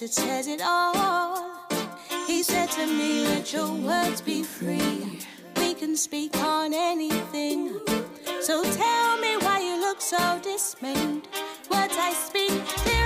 [0.00, 1.56] It says it all.
[2.28, 5.18] He said to me, Let your words be free.
[5.56, 7.80] We can speak on anything.
[8.40, 11.26] So tell me why you look so dismayed.
[11.68, 12.97] Words I speak.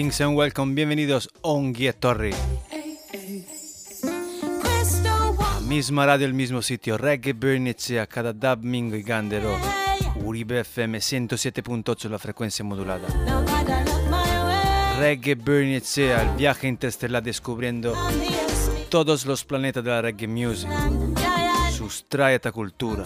[0.00, 2.32] Greetings and welcome, bienvenidos a Onguie Torri.
[5.68, 9.58] Misma radio, el mismo sitio, Reggae Bernicia, cada dub, mingo y gandero.
[10.24, 13.08] Uribe FM 107.8 la frecuencia modulada.
[14.98, 17.92] Reggae Bernicia, el viaje interestelar descubriendo
[18.88, 20.70] todos los planetas de la reggae music,
[21.76, 21.90] su
[22.54, 23.04] cultura.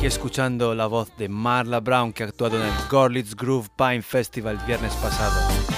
[0.00, 4.00] Aquí escuchando la voz de Marla Brown que ha actuado en el Gorlitz Groove Pine
[4.00, 5.69] Festival el viernes pasado.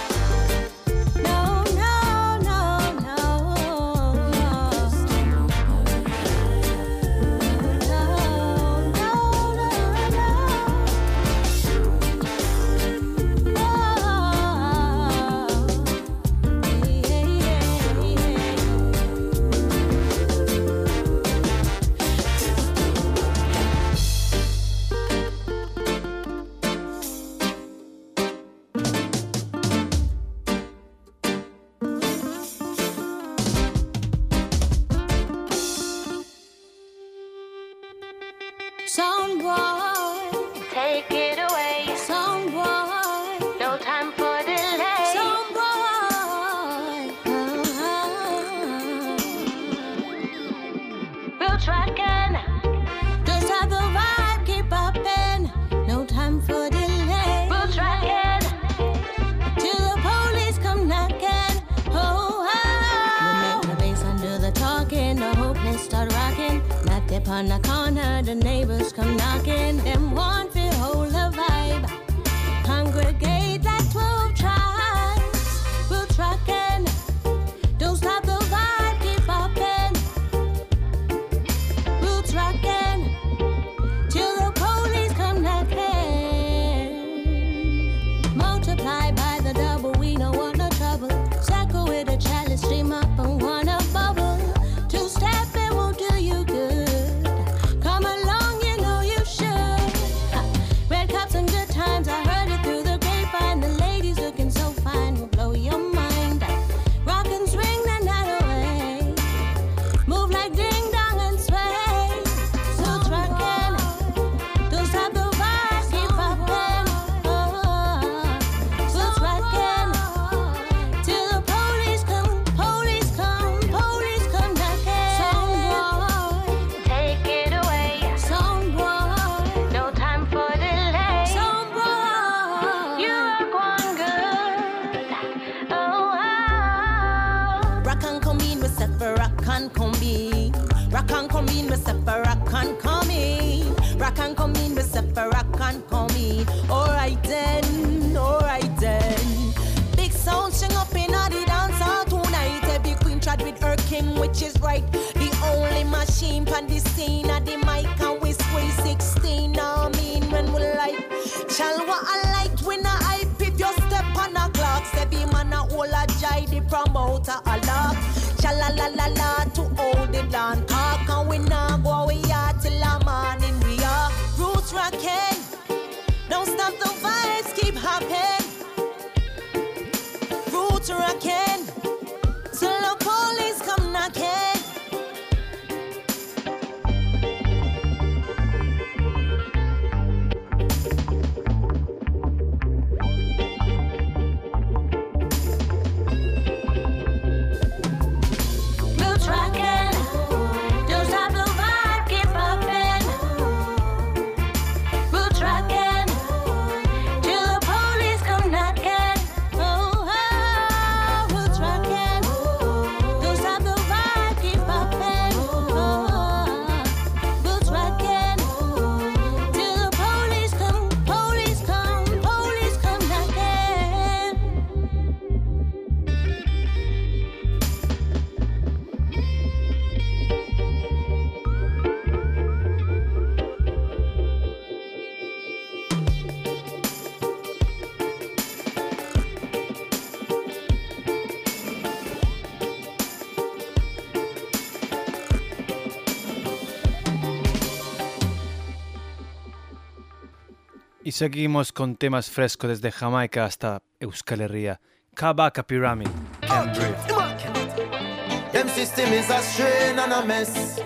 [251.22, 254.80] Seguimos con temas frescos desde Jamaica hasta Euskal Herria.
[255.14, 256.08] Kabaka Pyramid,
[256.40, 258.50] Can't Breathe.
[258.50, 260.80] Them system is a strain and a mess.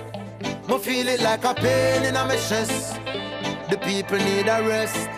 [0.68, 3.00] Me feel it like a pain in my chest.
[3.70, 5.08] The people need a rest.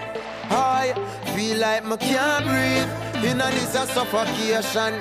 [0.51, 0.95] I
[1.35, 3.25] feel like me can't breathe.
[3.25, 5.01] In a this a suffocation.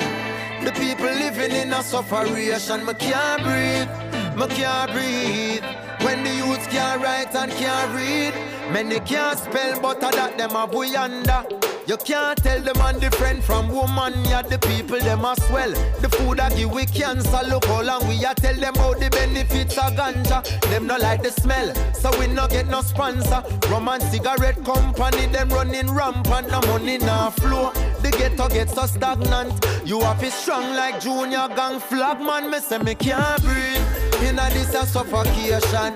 [0.63, 2.83] The people living in a sufferation.
[2.87, 3.87] Me can't breathe.
[4.35, 5.86] Me can't breathe.
[6.07, 8.33] When the youths can't write and can't read.
[8.71, 11.43] Many can't spell, but I that them a boy under.
[11.85, 15.71] You can't tell the man different from woman, yeah, the people them a swell.
[15.99, 19.09] The food I give we cancer, look how long we a tell them how the
[19.09, 20.39] benefits of ganja.
[20.69, 23.43] Them no like the smell, so we no get no sponsor.
[23.69, 27.73] Rum and cigarette company, them running rampant, no money now flow.
[28.01, 29.65] The ghetto get so stagnant.
[29.83, 33.76] You have it strong like junior gang flag man, me say me can't breathe.
[34.23, 35.93] Inna this a suffocation.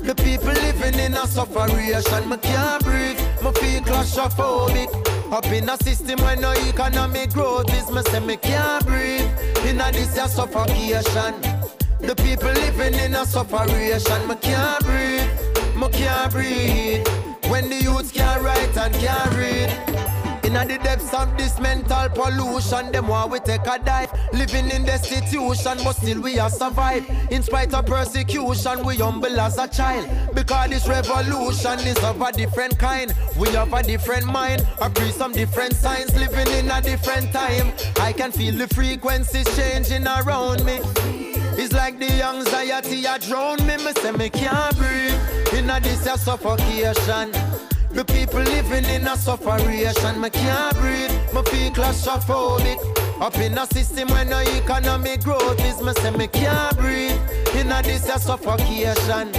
[0.00, 4.88] The people living in a sufferation, me can't breathe, me feel claustrophobic.
[5.30, 9.28] Up in a system where no economic growth is, me say me can't breathe.
[9.66, 11.34] In a this a suffocation.
[12.00, 15.28] The people living in a sufferation, me can't breathe,
[15.76, 17.06] me can't breathe.
[17.50, 20.09] When the youths can't write and can't read.
[20.42, 24.10] In the depths of this mental pollution, them want we take a dive.
[24.32, 27.08] Living in destitution, but still we are survive.
[27.30, 30.08] In spite of persecution, we humble as a child.
[30.34, 33.14] Because this revolution is of a different kind.
[33.36, 36.14] We have a different mind, agree some different signs.
[36.16, 37.72] Living in a different time.
[38.00, 40.80] I can feel the frequencies changing around me.
[41.62, 43.76] It's like the anxiety a drown me.
[43.76, 45.54] Me say me can't breathe.
[45.54, 47.32] In a this a suffocation.
[47.92, 52.78] The people living in a sufferation, me can't breathe, me feel claustrophobic.
[53.20, 57.18] Up in a system where no economic growth is, me say me can't breathe.
[57.56, 59.32] In a this a suffocation.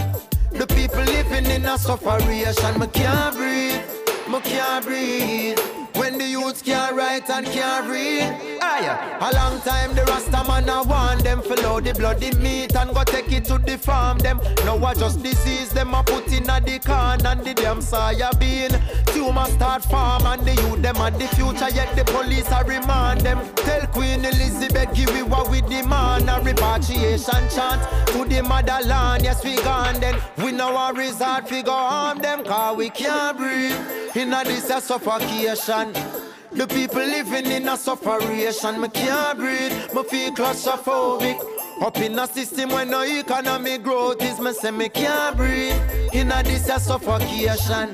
[0.51, 3.81] The people living in a sufferation, me can't breathe,
[4.29, 5.60] me can't breathe.
[5.96, 8.50] When the youths can't write and can't read.
[8.74, 13.04] A long time the Rasta man a want them follow the bloody meat and go
[13.04, 14.40] take it to the farm them.
[14.63, 18.32] Now I just disease them a put in a the can and the damn soya
[18.40, 18.72] bean.
[19.08, 23.22] Tumor start farm and the youth them and the future yet the police a remand
[23.22, 23.40] them.
[23.56, 29.24] Tell Queen Elizabeth give we what we demand a repatriation chant to the motherland.
[29.24, 30.16] Yes we gone then.
[30.38, 33.75] We know a resort we go harm them cause we can't breathe.
[34.16, 36.31] In a this a suffocation.
[36.53, 41.39] The people living in a sufferation, me can't breathe, me feel claustrophobic.
[41.81, 45.75] Up in a system where no economic growth is, me say me can't breathe.
[46.13, 47.93] In a this a suffocation.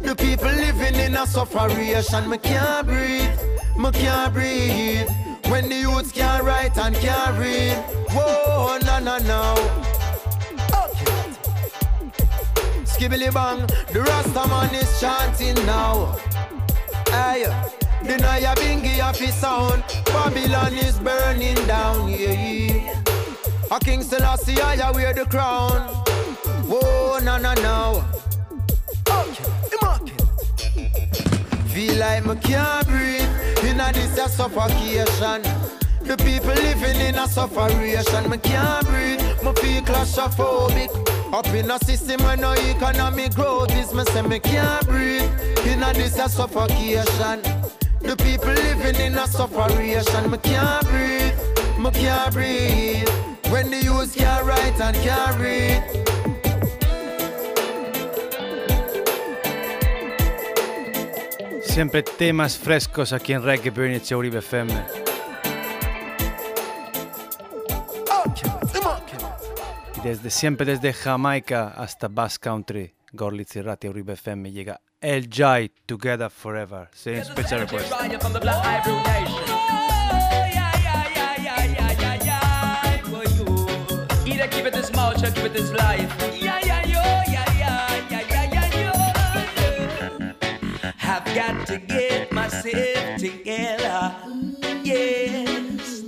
[0.00, 3.30] The people living in a sufferation, me can't breathe,
[3.76, 5.08] me can't breathe.
[5.50, 7.76] When the youths can't write and can't read,
[8.10, 9.54] whoa, no, no, no.
[12.84, 16.16] Skibbly bang, the Rasta man is chanting now.
[17.08, 17.79] Aye.
[18.02, 22.96] The Nyabinghi of his sound, Babylon is burning down, yeah.
[23.70, 25.88] A King Selassie, I wear the crown.
[26.66, 28.04] Whoa, no, no, no.
[31.68, 35.42] Feel like me can't breathe in a this a suffocation.
[36.02, 39.20] The people living in a sufferation, me can't breathe.
[39.44, 40.90] Me feel claustrophobic.
[41.32, 45.30] Up in a system where no economic growth is, me say me can't breathe
[45.66, 47.40] in a this a suffocation.
[48.00, 51.34] The people living in a sufferation, me can't breathe,
[51.78, 53.08] me can't breathe.
[53.50, 55.82] When the youth can't write and can't read.
[61.62, 64.72] Siempre temas frescos aquí en Reggae Burnitz y Uribe FM.
[69.96, 75.28] Y desde siempre desde Jamaica hasta Bass Country, Gorlitz y Rati Uribe FM llega El
[75.30, 76.88] Jai Together Forever.
[76.92, 77.90] Sí, special request.
[84.50, 86.12] Keep it this mouth, keep it this life.
[86.34, 87.00] Yeah, yeah, yo,
[87.32, 88.92] yeah, yeah, yeah, yeah, yeah, yo.
[90.98, 94.14] Have got to get myself together.
[94.82, 96.02] Yes.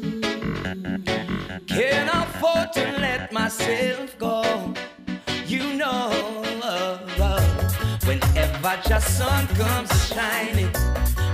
[1.66, 3.91] Can't afford to let myself
[8.72, 10.70] whenever your sun comes shining,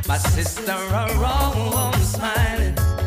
[0.07, 2.98] my sister around oh, smiling.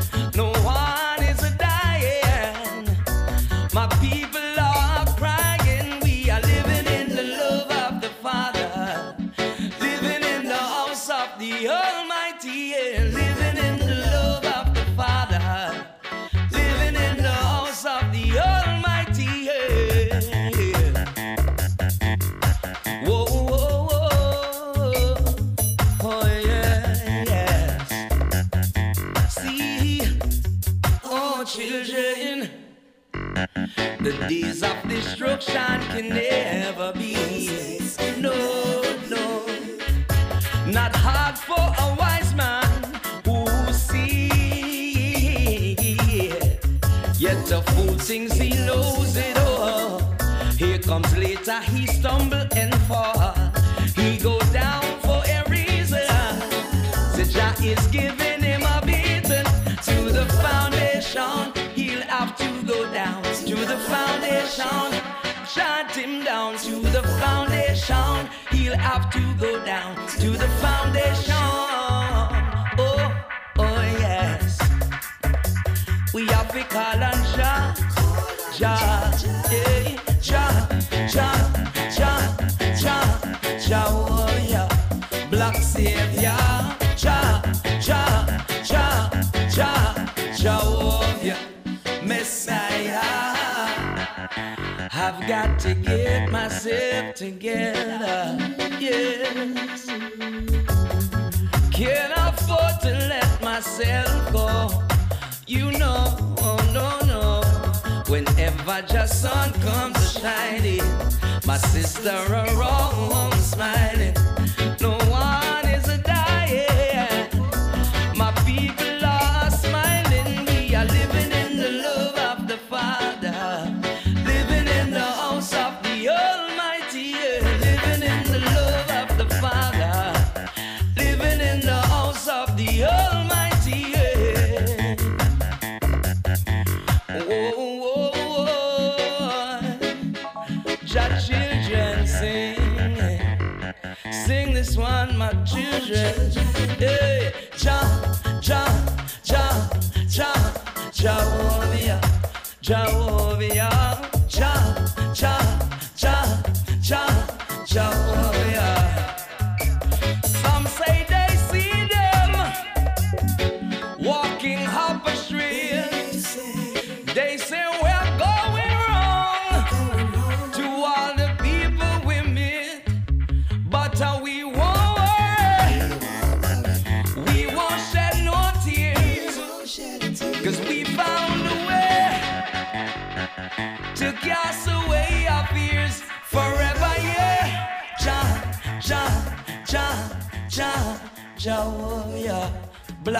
[34.03, 37.79] The days of destruction can never be.
[38.17, 38.33] No,
[39.07, 39.45] no.
[40.65, 42.65] Not hard for a wise man
[43.23, 44.25] who sees.
[47.19, 50.01] Yet the fool thinks he knows it all.
[50.57, 52.30] Here comes later, he stumble
[65.53, 68.29] Shut him down to the foundation.
[68.51, 71.35] He'll have to go down to the foundation.
[72.77, 73.25] Oh,
[73.57, 74.57] oh yes.
[76.13, 77.03] We have to call
[95.03, 98.37] I've got to get myself together,
[98.79, 99.87] yes.
[101.71, 104.69] Can't afford to let myself go.
[105.47, 107.41] You know, oh no, no.
[108.13, 110.83] Whenever your sun comes shining,
[111.47, 114.13] my sister around smiling.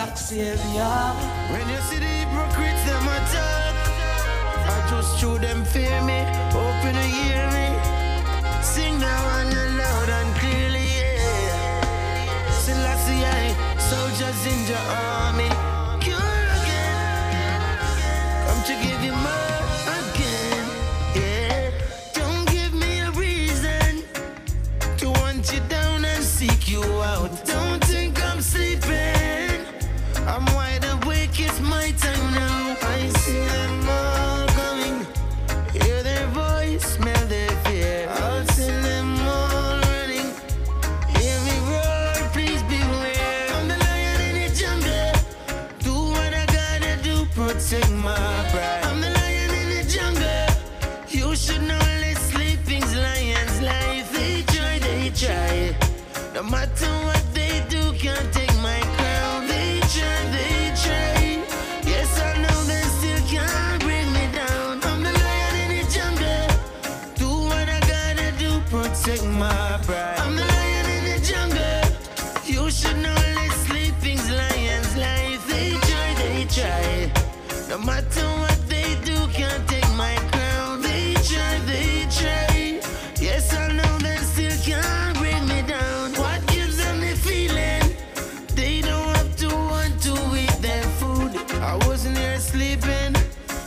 [0.04, 0.98] Black Savior.
[1.52, 3.76] When you see the hypocrites, them attack.
[4.66, 7.51] I just show them fear me, hoping to hear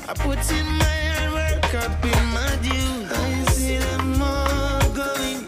[0.08, 3.08] I put in my hard work up in my due.
[3.10, 5.42] I see them all going.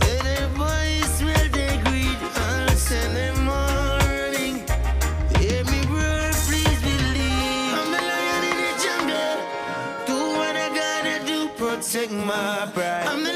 [0.00, 2.16] Let their boys smell their greed.
[2.34, 4.64] I'll send them all running.
[5.38, 7.74] Hear me roar, please believe.
[7.76, 9.36] I'm the lion in the jungle.
[10.06, 13.31] Do what I gotta do, protect my pride.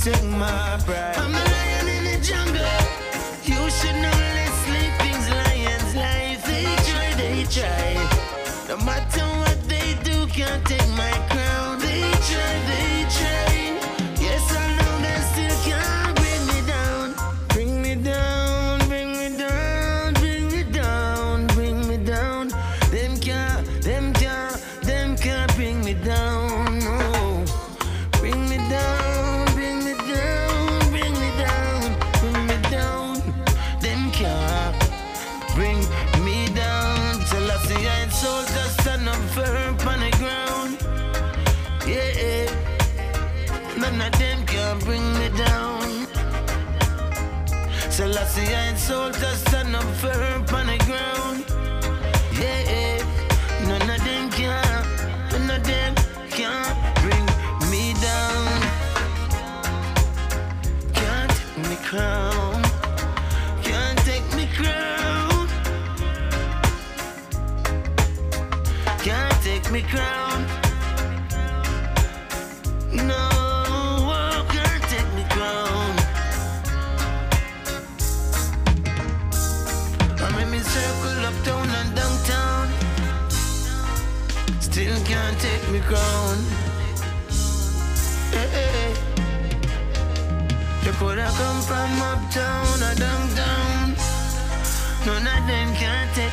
[0.00, 1.14] Protect my pride.
[1.16, 2.64] I'm the lion in the jungle.
[3.44, 6.42] You should know let sleeping's lions life.
[6.46, 7.94] They try, they try.
[8.68, 11.29] No matter what they do, can't take my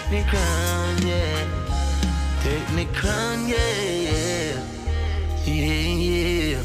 [0.09, 1.43] Technicon, yeah.
[2.41, 3.57] Technicon, yeah,
[4.07, 4.55] yeah.
[5.45, 6.59] Yeah, yeah.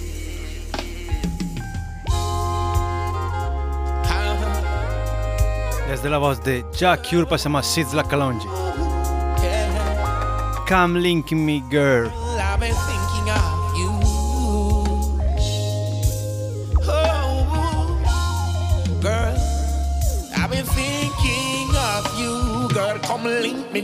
[5.88, 8.46] Desde la voz de Jack Cure passiamo a Sidla Calongi.
[10.68, 12.12] Come Link Me Girl.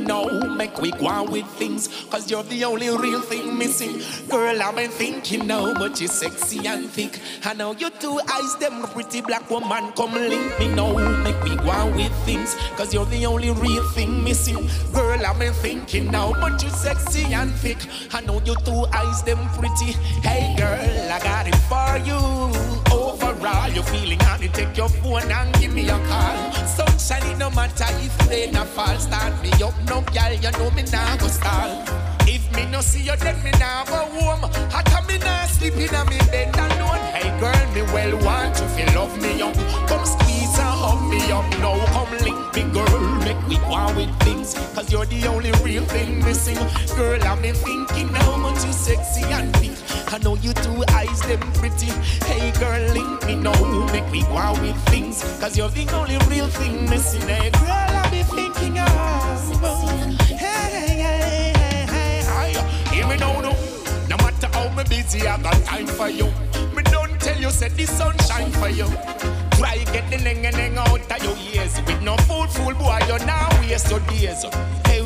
[0.06, 0.48] Me.
[0.56, 1.88] Make we go on with things.
[2.10, 4.00] Cause you're the only real thing missing.
[4.28, 7.20] Girl, I've been thinking now, but you're sexy and thick.
[7.44, 9.92] I know your two eyes, them pretty black woman.
[9.92, 10.92] Come link me now.
[11.22, 12.54] Make we go on with things.
[12.76, 14.68] Cause you're the only real thing missing.
[14.92, 17.78] Girl, I've been thinking now, but you're sexy and thick.
[18.12, 19.92] I know your two eyes, them pretty.
[20.22, 22.77] Hey girl, I got it for you.
[23.38, 26.52] Overall, you're feeling honey, take your phone and give me a call.
[26.66, 28.98] Sunshine, it no matter if rain or fall.
[28.98, 32.17] Start me up, no girl, you know me now go stall.
[32.58, 34.50] Me no see you, then me now go home.
[34.90, 36.98] Come me now sleep in a me bed alone?
[37.14, 39.54] Hey girl, me well want you feel love me up.
[39.86, 41.78] Come squeeze and hug me up now.
[41.94, 44.54] Come link me, girl, make we go with things.
[44.74, 46.58] Cause you're the only real thing missing.
[46.96, 49.76] Girl, I've been thinking how much you sexy and big.
[50.08, 51.92] I know you two eyes, them pretty.
[52.26, 55.22] Hey girl, link me now, make me go with things.
[55.38, 57.22] Cause you're the only real thing missing.
[57.22, 59.17] Hey girl, I've been thinking of.
[65.10, 66.26] Busy, I got time for you.
[66.74, 68.86] Me don't tell you said the sunshine for you.
[69.56, 71.80] Try get the neng neng out of your ears.
[71.86, 74.44] With no fool, fool boy, you now waste your days.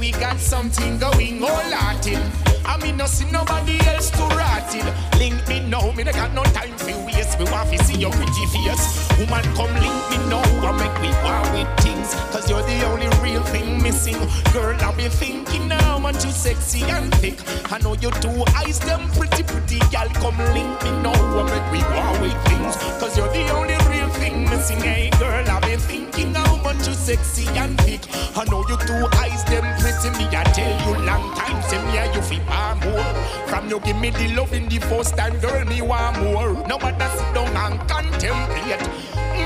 [0.02, 2.20] We got something going all Latin.
[2.64, 4.82] I mean, no see nobody else to rot it.
[5.16, 7.38] Link me now, me no got no time for waste.
[7.38, 9.08] Me want to see your pretty face.
[9.16, 12.14] Woman, come link me now, I make we war with things.
[12.34, 14.18] Cause you're the only real thing missing.
[14.52, 17.38] Girl, I be thinking now, man, too sexy and thick.
[17.70, 20.08] I know you two eyes, them pretty, pretty gal.
[20.18, 22.74] Come link me now, I make we war with things.
[22.98, 23.81] Cause you're the only
[24.20, 24.80] thing missing.
[24.80, 28.02] Hey, girl, I be thinking now, man, you sexy and thick.
[28.36, 30.10] I know you two eyes, them pretty.
[30.18, 32.94] Me, I tell you long time, say me, you feel want more.
[32.96, 33.46] Oh.
[33.48, 36.48] From you give me the love in the first time, girl, me want more.
[36.48, 36.66] Oh.
[36.66, 38.82] No matter sit down and contemplate.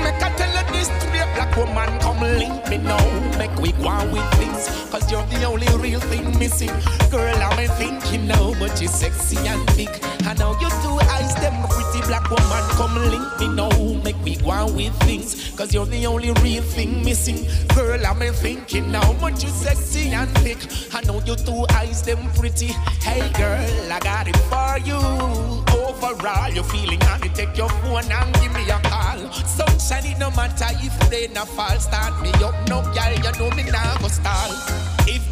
[0.03, 3.37] Make I tell you this straight black woman, come link me now.
[3.37, 6.71] Make we go with things, cause you're the only real thing missing.
[7.09, 9.89] Girl, I'm thinking now, but you're sexy and big.
[10.23, 11.66] I know you two eyes, them
[11.97, 14.03] pretty black woman, come link me now.
[14.03, 17.47] Make me go on with things, cause you're the only real thing missing.
[17.75, 20.57] Girl, I'm thinking now, but you're sexy and big.
[20.93, 22.67] I know you two eyes, them pretty.
[23.01, 24.97] Hey girl, I got it for you.
[25.97, 27.33] Overall, you're feeling on it.
[27.35, 29.31] Take your phone and give me a call.
[29.31, 31.79] Sunshine, no matter if they not fall.
[31.79, 34.51] Start me up, no girl, you know me now go stall.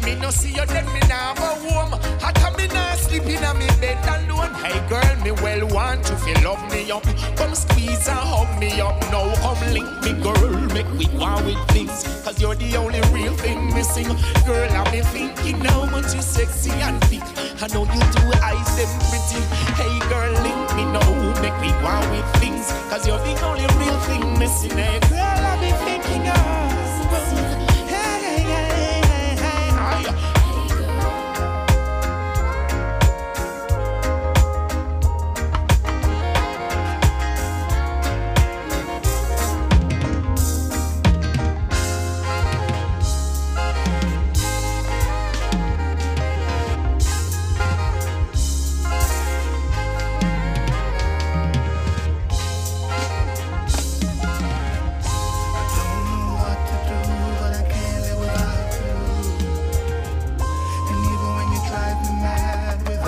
[0.06, 1.90] Me no see you, then me now go home.
[2.20, 4.54] How come me now sleep in a me bed alone?
[4.62, 7.02] Hey girl, me well want to feel love me up.
[7.34, 8.94] Come squeeze and hug me up.
[9.10, 10.52] Now come link me, girl.
[10.70, 12.06] Make we go with things.
[12.22, 14.06] Cause you're the only real thing missing.
[14.46, 17.26] Girl, I'm me thinking now, but you sexy and big.
[17.58, 19.42] I know you two eyes them pretty.
[19.74, 21.10] Hey girl, link me now.
[21.42, 22.70] Make me go with things.
[22.90, 24.70] Cause you're the only real thing missing.
[24.70, 26.55] Hey girl, I've been thinking of.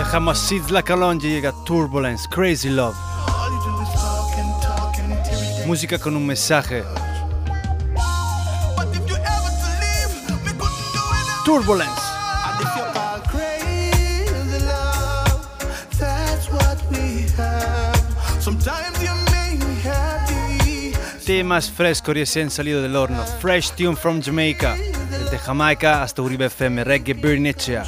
[0.09, 2.97] Dejamos Seeds La Calonge llega Turbulence, Crazy Love.
[5.67, 6.83] Música con un mensaje.
[11.45, 11.93] Turbulence.
[21.27, 23.23] Temas frescos recién salido del horno.
[23.43, 24.75] Fresh tune from Jamaica.
[25.11, 27.85] Desde Jamaica hasta Uribe FM, Reggae Birnicea.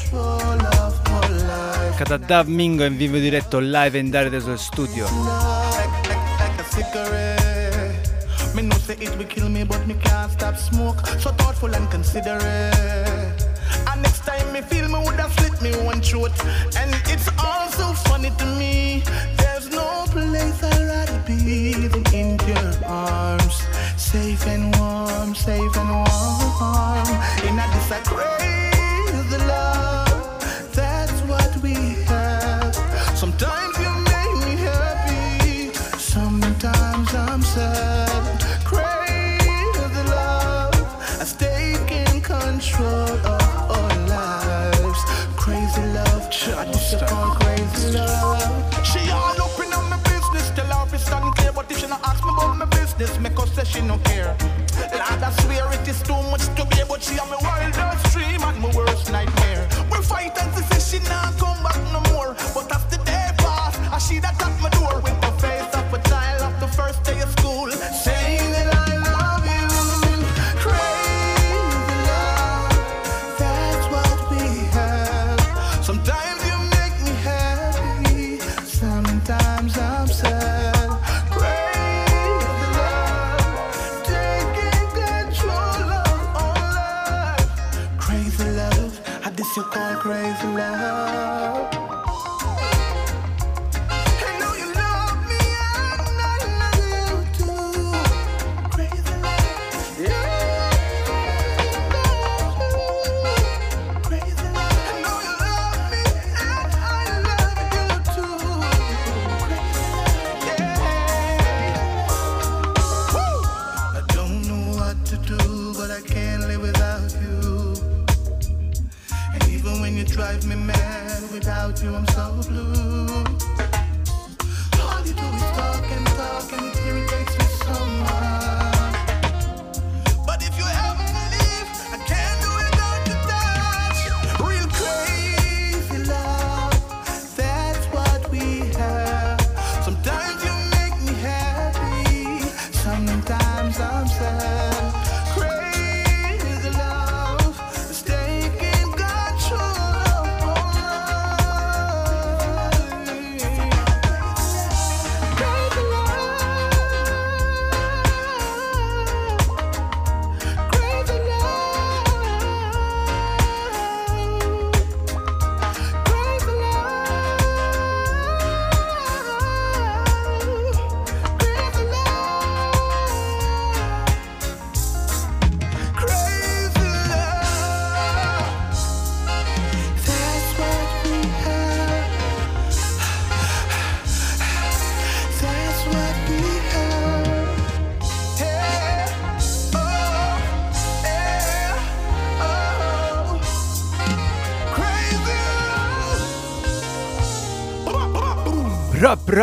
[2.00, 2.08] Life.
[2.08, 5.06] Cada Dav Mingo in vivo diretto live in direct desde el studio.
[8.54, 11.06] Me know say it will kill me, but me can't stop smoke.
[11.18, 13.44] So thoughtful and considerate.
[13.92, 16.32] And next time me feel me would have slit me one throat.
[16.74, 19.02] And it's also funny to me.
[19.36, 23.62] There's no place I'd rather be than in your arms.
[23.98, 27.08] Safe and warm, safe and warm.
[27.46, 28.79] In a
[53.80, 54.36] she no care.
[54.92, 57.59] Lord, I swear it is too much to bear, but she am my wildest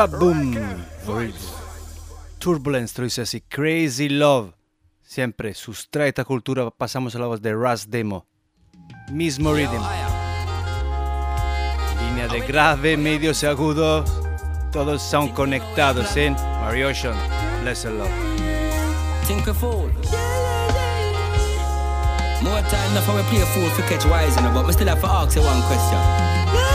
[0.06, 0.56] Boom.
[2.38, 4.54] Turbulence, dices así, Crazy Love.
[5.02, 8.28] Siempre, sustraita cultura, pasamos a la voz de Ras Demo.
[9.12, 9.82] Mismo rhythm.
[12.00, 14.22] Línea de grave, medios y agudos.
[14.72, 17.16] Todos son conectados en Mario Ocean.
[17.64, 18.08] Bless love.
[19.26, 19.48] Think.
[22.44, 24.74] More time now for we play a fool for catch wise, you know, but we
[24.74, 26.67] still have to ask you one question.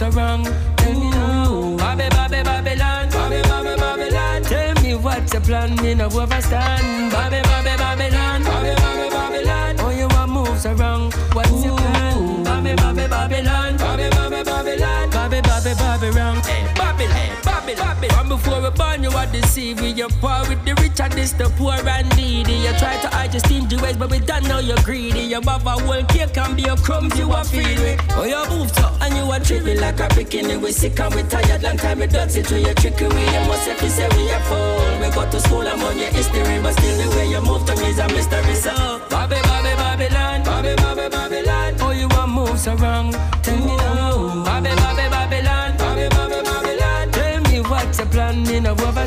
[0.00, 0.42] So wrong?
[0.78, 1.76] Tell me now.
[1.76, 4.42] Bobby, Bobby, Babylon, Bobby, Bobby, Babylon.
[4.44, 5.76] Tell me what's your plan?
[5.82, 7.12] Me no overstand.
[7.12, 9.76] Bobby, Bobby, Babylon, Bobby, Bobby, Babylon.
[9.80, 11.10] Oh, you want move so?
[11.34, 12.44] What's your plan?
[12.44, 15.10] Bobby, Bobby, Babylon, Bobby, Bobby, Babylon.
[15.10, 16.36] Bobby, Bobby, Babylon.
[16.48, 16.64] Eh,
[17.12, 18.10] hey, Babylon, Babylon.
[18.10, 19.80] From before we born, you are deceived.
[19.80, 22.52] We your poor with the rich and this the poor and needy.
[22.52, 25.20] You try to hide your stingy ways, but we don't know you're greedy.
[25.20, 27.98] You have a whole cake can be a crumbs you are feeling.
[28.10, 30.60] Oh, you moved up and you are tripping like a bikini.
[30.60, 33.24] We sick and we tired, long time we dirty to your trickery.
[33.34, 35.00] You must have to say we are full.
[35.00, 37.76] We go to school, I'm on your history, but still the way you move to
[37.76, 38.54] me is a mystery.
[38.54, 41.74] So, Bobby, Babylon, Bobby, Bobby, Babylon.
[41.80, 43.12] Oh, you want move so wrong?
[43.42, 44.09] Tell me now.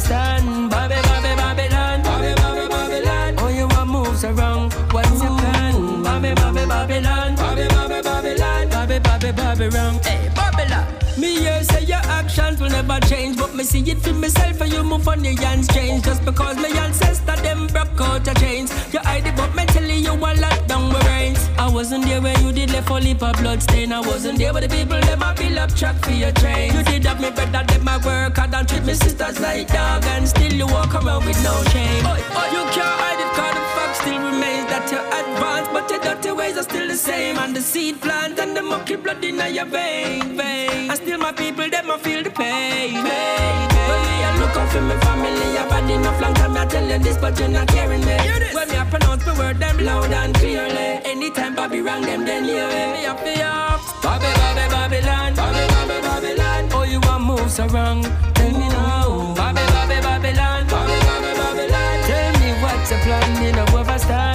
[0.03, 0.69] Overstand.
[0.69, 3.35] Bobby, Bobby, Babylon, Bobby, Bobby, Babylon.
[3.39, 4.71] Oh, you want move so wrong?
[4.91, 6.03] What's your plan?
[6.03, 9.99] Bobby, Bobby, Babylon, Bobby, Bobby, Babylon, Bobby, Bobby, Babylon.
[10.03, 10.87] Hey, Babylon.
[11.17, 14.73] Me hear say your actions will never change, but me see it for myself and
[14.73, 16.03] you move on your hands change.
[16.03, 20.15] Just because my ancestor them broke out your chains, you hide it, but mentally you
[20.15, 21.49] want lock down my reins.
[21.57, 22.51] I wasn't there when you
[22.89, 23.91] left a of blood stain.
[23.91, 26.73] I wasn't there with the people them a build up track for your train.
[26.73, 30.03] You did have me better than my work, I don't treat my sisters like dog,
[30.05, 32.03] and still you walk around with no shame.
[32.05, 35.89] Oh, oh you can't hide it, cause the fact still remains that you're advanced, but
[35.89, 37.37] your dirty ways are still the same.
[37.37, 40.89] And the seed plant and the monkey blood in your vein, vein.
[40.89, 43.72] And still my people, them a feel the pain, pain,
[44.53, 44.53] pain.
[44.53, 46.87] When me I look out for my family, I've had enough long time I tell
[46.87, 48.17] you this, but you're not caring me.
[48.53, 51.01] When me I pronounce my word, them loud and clearly.
[51.05, 53.01] Anytime Bobby wrong them, then hear me.
[53.01, 53.81] Me up the up.
[54.01, 56.69] Bobby, Bobby, Babylon, Bobby, Bobby, Babylon.
[56.73, 58.03] Oh, you want move so wrong?
[58.33, 59.33] Tell me now.
[59.35, 61.97] Bobby, Bobby, Babylon, Bobby, Bobby, Babylon.
[62.07, 64.32] Tell me what's your plan, you know overstand.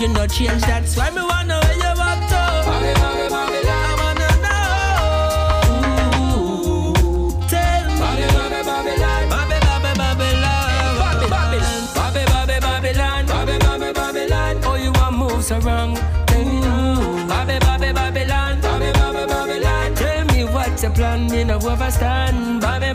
[0.00, 0.62] You know change.
[0.62, 2.40] That's why me wanna where you up to.
[10.00, 10.56] Babylon.
[11.28, 11.66] Me.
[11.94, 13.26] Babylon.
[13.26, 13.92] Babylon.
[13.92, 14.60] Babylon.
[14.64, 14.76] Oh,
[15.60, 15.92] wrong?
[16.30, 17.26] Me now.
[17.28, 18.60] Bobby, Bobby, Babylon.
[18.60, 19.94] Bobby, Bobby, Babylon.
[19.94, 21.28] Tell me what's your plan?
[21.28, 22.60] You know overstand.
[22.62, 22.89] Bobby,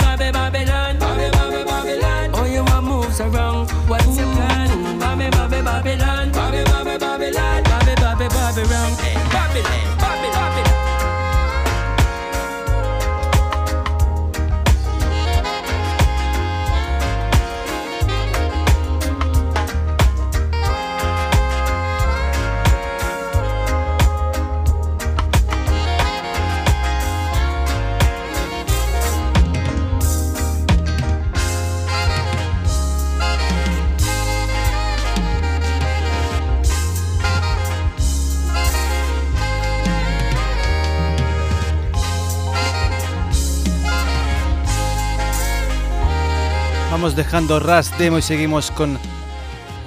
[47.15, 48.97] Dejando Ras Demo y seguimos con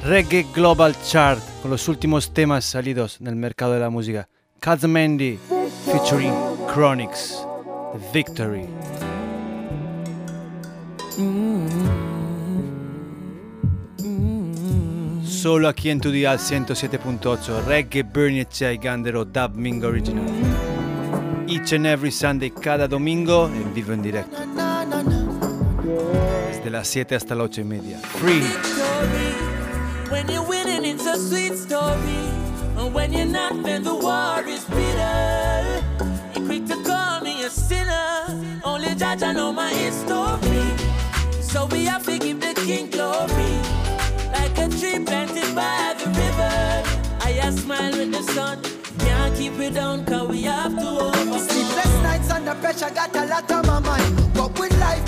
[0.03, 4.29] Reggae Global Chart con los últimos temas salidos en el mercado de la música.
[4.61, 5.39] Kazamendi
[5.85, 6.33] featuring
[6.73, 7.45] Chronics,
[7.93, 8.67] The Victory.
[15.27, 20.25] Solo aquí en tu dial 107.8 Reggae Bernice y Gandero Dub Mingo Original.
[21.47, 25.18] Each and every Sunday, cada domingo en vivo en directo.
[26.69, 27.99] Desde las 7 hasta las 8 y media.
[27.99, 28.43] Free.
[30.11, 32.29] When you're winning, it's a sweet story.
[32.77, 35.83] And when you're not, then the war is bitter.
[36.35, 38.61] You're quick to call me a sinner.
[38.65, 40.69] Only judge I know my history.
[41.41, 43.55] So we have to give the king glory.
[44.35, 46.83] Like a tree planted by the river.
[47.23, 48.59] I a smile with the sun.
[48.99, 51.39] Can't keep it down, cause we have to overcome.
[51.39, 54.37] Sleepless nights under pressure, got a lot on my mind.
[54.37, 55.08] What would life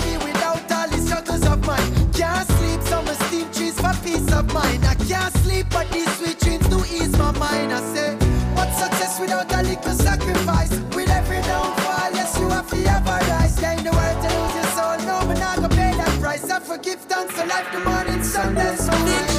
[1.61, 2.13] of mine?
[2.13, 4.85] Can't sleep, so summer steam trees for peace of mind.
[4.85, 7.73] I can't sleep, but these sweet dreams do ease my mind.
[7.73, 8.15] I say,
[8.55, 10.71] what success without a little sacrifice?
[10.95, 13.59] With every downfall, yes, you have to have rise.
[13.59, 16.49] Gain the world to lose your soul, no, but not gonna pay that price.
[16.49, 19.30] I forgive thanks for life, the morning sun, that's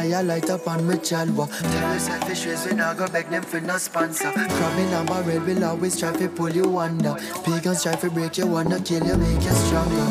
[0.00, 1.46] I light up on my chalwa.
[1.60, 4.32] Tell you selfish ways when I go beg them for no sponsor.
[4.32, 7.14] Crabbing on my red will always try to pull you under.
[7.44, 10.06] Pagans try to break you, wanna kill you, make you stronger.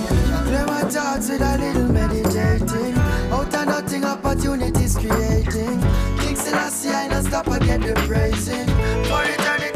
[0.45, 2.97] Clear my thoughts with a little meditating.
[3.31, 5.81] Out of nothing, opportunities creating.
[6.19, 8.67] King Selassie, I don't stop, I get the praising.
[9.09, 9.68] For eternity,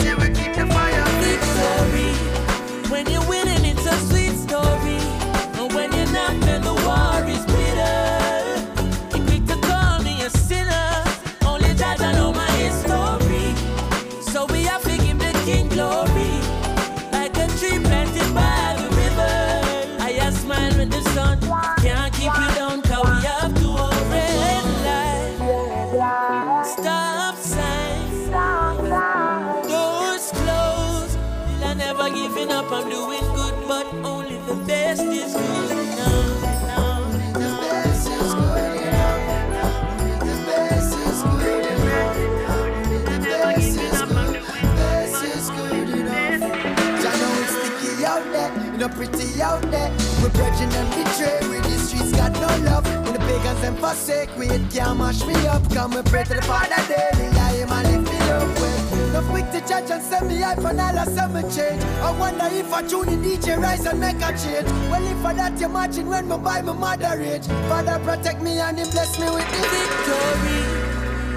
[50.34, 51.40] bridging and betray.
[51.50, 52.86] We the streets got no love.
[53.04, 55.62] When the pagans them forsake, we it can't mash me up.
[55.74, 57.28] Come and pray to the Father daily.
[57.38, 59.14] I am and lift me up with.
[59.14, 61.84] No quick to judge and send me hype and all I send me change.
[62.02, 64.68] I wonder if I tune in DJ rise and make a change.
[64.90, 67.46] Well, if I that you imagine when me buy my mother age.
[67.70, 70.84] Father protect me and he bless me with the victory.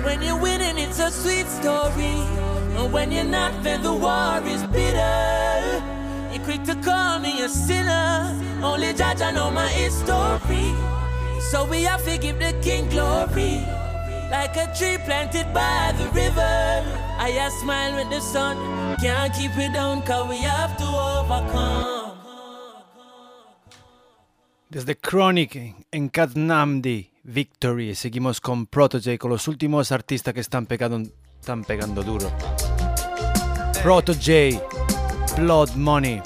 [0.05, 2.15] When you're winning, it's a sweet story.
[2.79, 5.83] And when you're not, then the war is bitter.
[6.33, 8.46] You're quick to call me a sinner.
[8.67, 10.75] Only I know my history.
[11.51, 13.62] So we have to give the king glory.
[14.31, 16.83] Like a tree planted by the river.
[17.19, 18.57] I a smile with the sun.
[19.01, 22.17] Can't keep it down, cause we have to overcome.
[24.69, 27.95] Desde Chronic en Katnamdi, Victory.
[27.95, 31.09] Seguimos con Protoje, con los últimos artistas que están pegando,
[31.41, 32.33] están pegando duro.
[33.81, 34.61] Protoje,
[35.37, 36.21] Blood Money.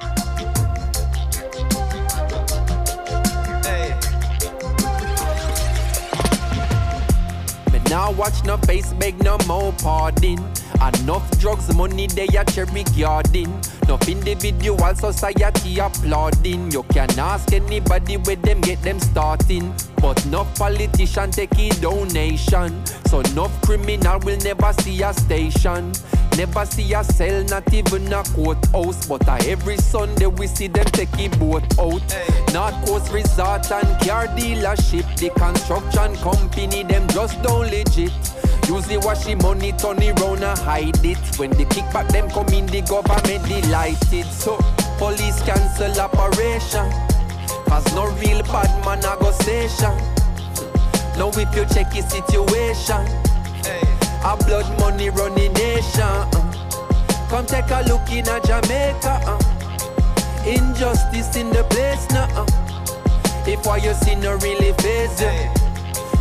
[7.91, 10.39] Now watch no face, beg no more pardon.
[10.81, 13.61] Enough drugs, money they a cherry garden.
[13.83, 16.71] Enough individual society applauding.
[16.71, 19.75] You can ask anybody where them get them starting.
[19.97, 22.87] But no politician take a donation.
[23.07, 25.93] So no criminal will never see a station.
[26.37, 29.07] Never see a cell, not even a courthouse.
[29.07, 32.01] But uh, every Sunday we see them take a boat out.
[32.11, 32.53] Hey.
[32.53, 35.07] North Coast Resort and car dealership.
[35.19, 38.13] The construction company, them just don't legit.
[38.69, 41.19] Usually wash the money, turn it round and hide it.
[41.39, 44.27] When the kickback them come in, the government delighted.
[44.27, 44.57] So
[44.99, 46.91] police cancel operation.
[47.67, 49.97] Cause no real bad man a go station.
[51.19, 53.30] Now if you check the situation.
[54.23, 54.33] Hey.
[54.33, 56.03] A blood money running nation.
[56.03, 57.27] Uh.
[57.29, 59.21] Come take a look in a Jamaica.
[59.25, 59.39] Uh.
[60.47, 62.29] Injustice in the place now.
[62.35, 62.47] Uh.
[63.47, 65.33] If what you see no really face you,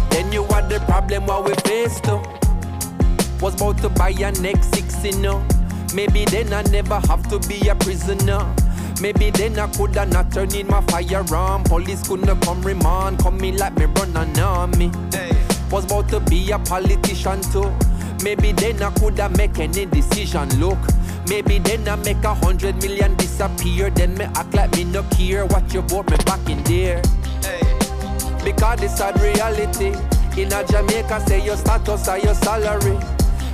[0.10, 2.00] then you are the problem what we face.
[3.42, 5.46] Was about to buy a next six, you know.
[5.94, 8.56] Maybe then I never have to be a prisoner.
[9.02, 11.64] Maybe then I coulda not turned in my firearm.
[11.64, 14.92] Police couldn't come remand, come me like me run an army.
[15.72, 17.72] Was about to be a politician too.
[18.24, 20.50] Maybe then I coulda make any decision.
[20.60, 20.78] Look,
[21.28, 23.90] maybe then I make a hundred million disappear.
[23.92, 25.46] Then me act like me no care.
[25.46, 27.02] Watch you vote me back in there.
[28.44, 29.94] Because this sad reality.
[30.42, 32.98] In a Jamaica, say your status or your salary.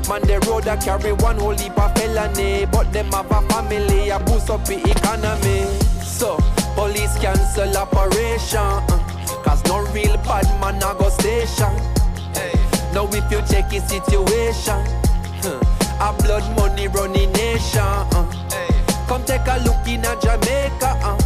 [0.07, 2.65] Man, the road I carry one whole heap of felony.
[2.65, 5.65] But them have a family, I boost up the economy.
[6.03, 6.37] So,
[6.75, 8.59] police cancel operation.
[8.59, 11.94] uh, Cause no real bad man a go station.
[12.95, 14.79] Now if you check his situation,
[15.43, 15.59] huh,
[15.99, 17.81] a blood money running nation.
[17.81, 18.25] uh.
[19.09, 20.95] Come take a look in a Jamaica.
[21.03, 21.19] Uh.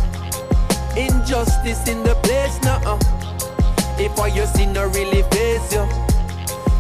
[0.98, 2.82] Injustice in the place now.
[2.84, 2.98] Uh.
[4.00, 5.86] If what you see no really face you,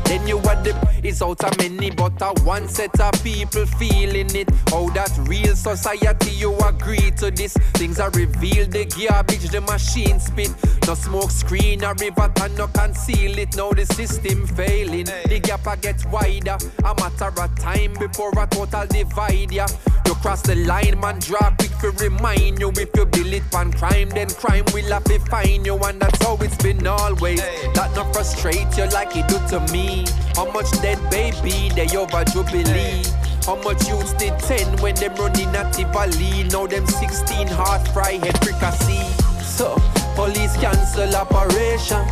[0.09, 4.35] then you are the it's out of many, but a one set of people feeling
[4.35, 4.49] it.
[4.69, 7.53] How that real society you agree to this?
[7.75, 10.51] Things are revealed, the garbage, the machine spit.
[10.87, 13.55] No smoke screen, a river and no conceal it.
[13.55, 16.57] Now the system failing, the gap a get wider.
[16.83, 19.67] A matter of time before a total divide ya.
[20.05, 22.71] You cross the line, man, draw quick to remind you.
[22.75, 26.23] If you bill it on crime, then crime will have to find you, and that's
[26.23, 27.41] how it's been always.
[27.75, 29.98] That not frustrate you like it do to me.
[30.35, 33.03] How much dead baby they over Jubilee?
[33.45, 36.43] How much youths did 10 when them running at Tivoli?
[36.49, 39.07] Now them 16 hard fry head fricassee.
[39.43, 39.75] So,
[40.15, 42.05] police cancel operation.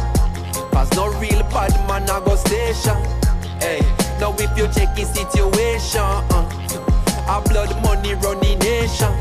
[0.71, 2.97] Cause no real bad man a go station.
[3.59, 3.81] Hey,
[4.19, 9.13] now if you check the situation, uh, a blood money running nation.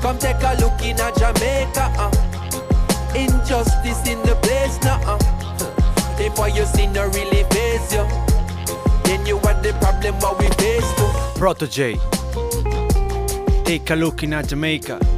[0.00, 1.92] Come take a look in a Jamaica.
[1.96, 2.10] Uh,
[3.16, 5.00] injustice in the place now.
[5.06, 5.43] Uh,
[6.32, 8.06] what you see no really face you,
[9.04, 11.10] then you are the problem what we face too.
[11.38, 11.98] Protoje.
[13.64, 15.13] Take a look in a Jamaica.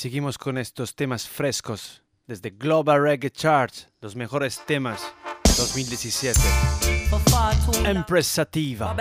[0.00, 5.02] Seguimos con estos temas frescos desde Global Reggae Charts, los mejores temas
[5.58, 6.40] 2017.
[7.10, 8.96] For far too long, Empress Sativa.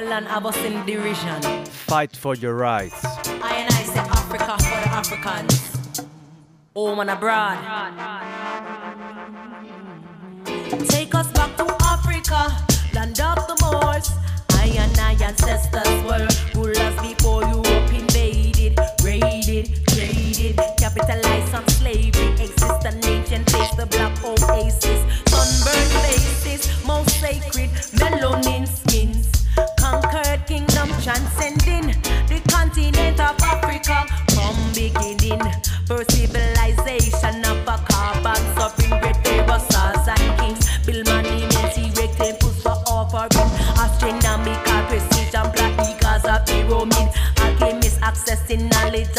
[1.88, 3.02] Fight for Your Rights.
[3.42, 6.06] I and I say Africa for the Africans.
[6.76, 7.58] Home and abroad.
[10.90, 12.58] Take us back to Africa,
[12.94, 14.12] land of the Moors.
[14.52, 16.49] I and I ancestors were
[21.06, 22.32] traded, capitalized on slavery.
[22.34, 22.79] Exist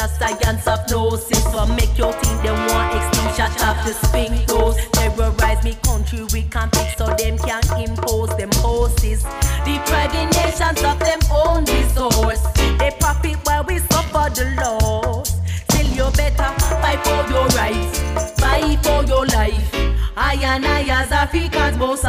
[0.01, 1.45] of science of gnosis.
[1.53, 4.77] For make your team they want extinction of the sphincters.
[4.93, 9.23] Terrorize me country, we can't fix so them can impose them horses.
[9.65, 12.43] Deprive the nations of them own resource.
[12.79, 15.39] They profit while we suffer the loss.
[15.71, 18.01] Still you better fight for your rights,
[18.41, 19.75] fight for your life.
[20.17, 22.00] I and I as Africans most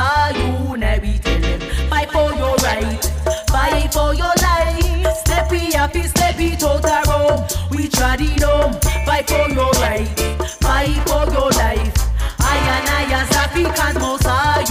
[8.21, 10.07] Fight for your right,
[10.61, 11.91] fight for your life.
[12.39, 14.59] I and I as Africans most are.
[14.59, 14.67] We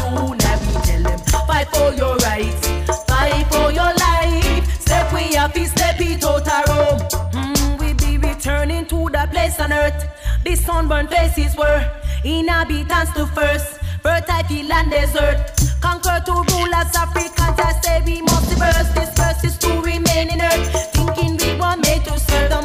[0.87, 2.69] tell them fight for your rights,
[3.09, 4.81] fight for your life.
[4.81, 7.01] Step we happy, step it out a room.
[7.33, 10.07] Mm, we be returning to the place on earth.
[10.45, 11.91] The sunburned places were
[12.23, 13.79] inhabitants to first.
[14.03, 15.39] Fertile field and desert.
[15.81, 17.59] Conquer to rule as Africans.
[17.59, 20.93] I say we must reverse this verse is to remain in earth.
[20.93, 22.63] Thinking we were made to serve the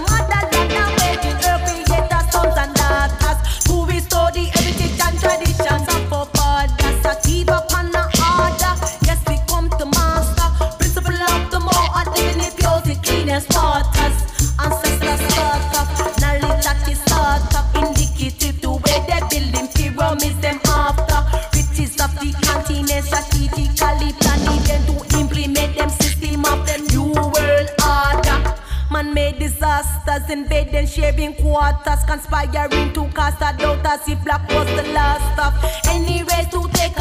[31.25, 35.53] sharing quarters, conspiring to cast a doubt as if black was the last of
[35.89, 36.94] any race to take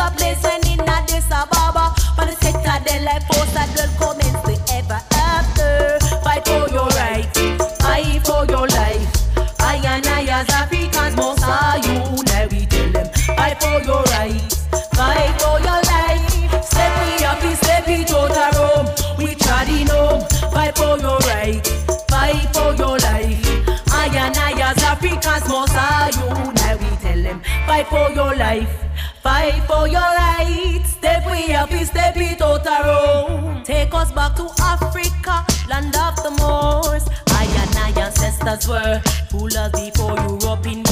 [25.35, 26.53] as must are you.
[26.55, 28.75] Now we tell them, fight for your life,
[29.23, 30.91] fight for your rights.
[30.91, 33.63] Step we up, step it out of Rome.
[33.65, 37.05] Take us back to Africa, land of the Moors.
[37.29, 40.84] I and I ancestors were rulers before Europe invaded,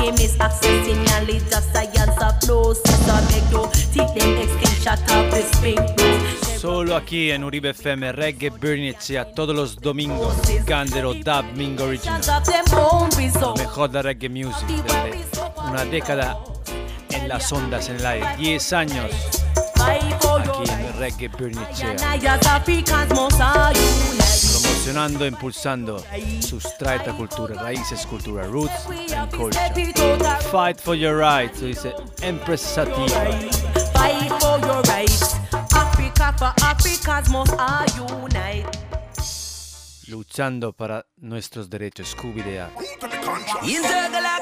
[0.00, 0.36] pyramids.
[0.36, 2.72] Alchemists accessing knowledge of science of flow.
[2.72, 5.78] System make you teach them extinct shut off the spring.
[6.58, 10.34] Solo aquí en Uribe FM Reggae Bernice a todos los domingos.
[10.66, 12.20] Gandero Dub Mingo Original.
[13.56, 15.18] Mejor de reggae music desde
[15.68, 16.38] una década
[17.10, 18.26] en las ondas en el aire.
[18.36, 19.10] 10 años
[19.80, 21.96] aquí en Reggae Bernicea
[24.60, 26.04] promocionando, impulsando
[26.40, 29.60] sustrae cultura, raíces, cultura, roots and culture.
[30.50, 33.30] Fight for your rights, dice Empress Sativa.
[33.92, 35.36] Fight for your rights,
[35.74, 37.52] Africa for Africa's must
[37.96, 38.79] unite
[40.10, 42.08] luchando para nuestros derechos.
[42.08, 42.42] scooby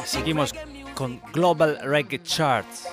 [0.05, 0.55] Seguimos
[0.95, 2.89] con Global Reggae Charts.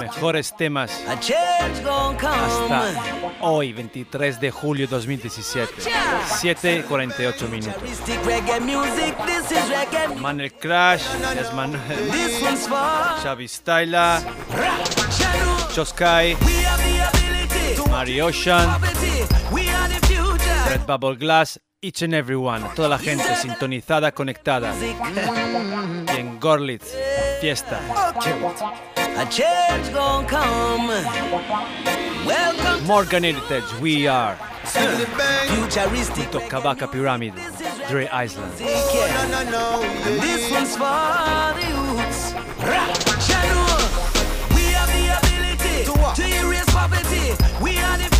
[0.00, 2.92] Mejores temas hasta
[3.40, 5.74] hoy, 23 de julio 2017.
[5.82, 7.82] 7.48 minutos.
[10.20, 11.02] Manuel Crash,
[11.54, 12.10] Manuel,
[13.22, 14.22] Xavi Styla,
[15.74, 16.36] Joskai,
[17.90, 18.80] Mario Ocean
[20.84, 20.84] poverty.
[20.84, 20.84] We are the future.
[20.84, 24.74] Red Bubble Glass, each and everyone, toda la gente sintonizada, conectada.
[24.80, 26.94] Y en Gorlitz,
[27.40, 27.80] fiesta.
[29.18, 30.88] A change gon' come.
[32.26, 34.36] Welcome Morgan Heritage, we are.
[34.64, 37.34] futuristic Kabaka Pyramid,
[37.88, 38.52] Dre Island.
[38.58, 39.28] Yeah.
[39.30, 39.82] No, no, no.
[39.82, 42.34] And this one's for the youths.
[44.54, 47.34] We have the ability To to erase poverty.
[47.62, 48.15] We are the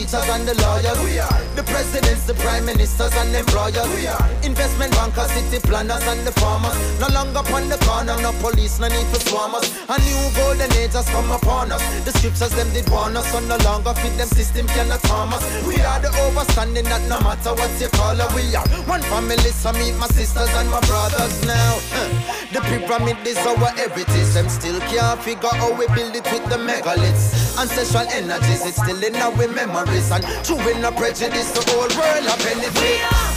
[0.00, 0.98] teachers and the lawyers.
[1.04, 1.40] We are.
[1.56, 3.88] The presidents, the prime ministers and employers.
[3.96, 4.28] We are.
[4.42, 6.76] Investment bankers, city planners and the farmers.
[7.00, 9.66] No longer upon the corner, no police, no need for swarm us.
[9.92, 11.82] A new golden age has come upon us.
[12.04, 15.44] The scriptures them did warn us, so no longer fit them system cannot harm us.
[15.68, 18.66] We are the overstanding that no matter what you call us, we are.
[18.88, 22.39] One family, so meet my sisters and my brothers now.
[22.52, 24.34] The pyramid is our heritage.
[24.34, 27.54] Them still can't figure how we build it with the megaliths.
[27.60, 30.10] Ancestral energies, it's still in our memories.
[30.10, 33.06] And true in the prejudice, the whole world of We benefit.
[33.06, 33.30] are,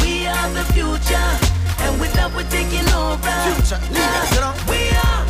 [0.00, 1.28] we are the future,
[1.84, 3.36] and with that we're taking over.
[3.52, 4.56] Future leaders, you know.
[4.64, 5.22] We are,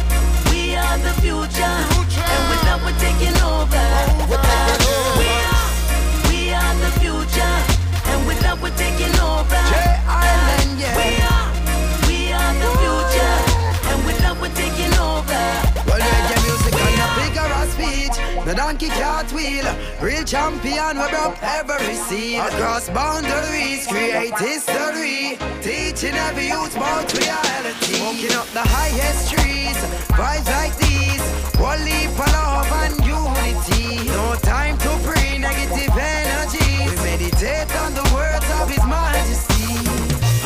[0.54, 1.74] we are the future,
[2.22, 3.82] and with that we're taking over.
[4.30, 5.18] We're taking over.
[5.18, 5.70] We are,
[6.30, 7.54] we are the future,
[8.14, 9.58] and with that we're taking over.
[10.06, 10.94] Island, yeah.
[10.94, 11.23] We we
[14.44, 15.44] we're taking over.
[15.88, 18.12] Well, reggae music on a bigger speed.
[18.44, 19.64] The donkey cart wheel,
[20.02, 22.44] real champion, we broke every seal.
[22.44, 25.38] Across boundaries, create history.
[25.64, 28.00] Teaching every youth about reality.
[28.04, 29.78] Walking up the highest trees,
[30.12, 31.24] vibes like these.
[31.56, 34.08] One leap for love and unity.
[34.08, 35.38] No time to pray.
[35.38, 36.72] negative energy.
[37.06, 39.72] Meditate on the words of His Majesty.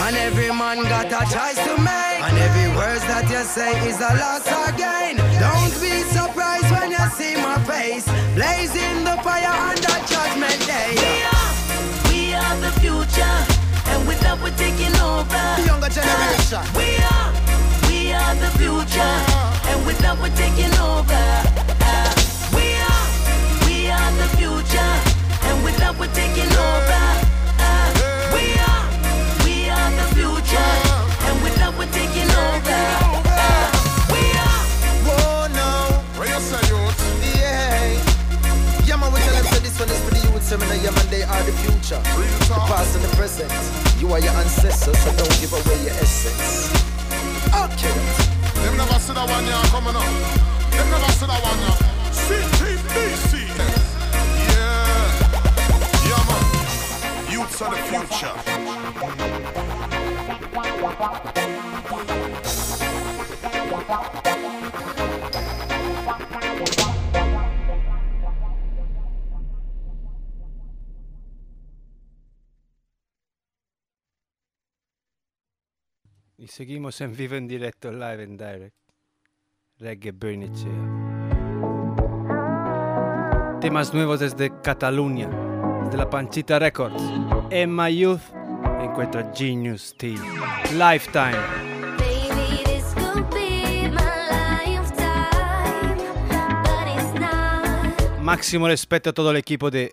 [0.04, 2.17] And every man got a choice to make.
[2.78, 5.18] Words that you say is a loss again.
[5.42, 8.06] Don't be surprised when you see my face
[8.38, 10.94] blazing the fire on that judgment day.
[10.94, 11.50] We are,
[12.06, 13.36] we are the future,
[13.90, 15.42] and with love we're taking over.
[15.58, 16.62] The younger generation.
[16.78, 17.28] We are,
[17.90, 19.14] we are the future,
[19.74, 21.26] and with love we're taking over.
[21.82, 22.14] Uh,
[22.54, 23.06] we are,
[23.66, 24.92] we are the future,
[25.50, 26.47] and with love we're taking
[76.58, 78.74] Seguimos en vivo, en directo, live and direct.
[79.78, 80.72] Reggae Bernicea.
[83.60, 85.30] Temas nuevos desde Cataluña,
[85.84, 87.00] desde la Panchita Records.
[87.50, 88.22] Emma Youth
[88.80, 90.16] encuentra Genius T.
[90.72, 91.38] Lifetime.
[98.20, 99.92] Máximo respeto a todo el equipo de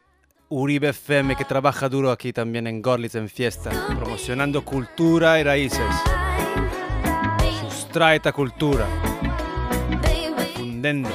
[0.50, 5.94] Uribe FM que trabaja duro aquí también en Gorlitz en fiesta, promocionando cultura y raíces.
[7.60, 8.86] su Straita Cultura,
[10.56, 11.10] fondendo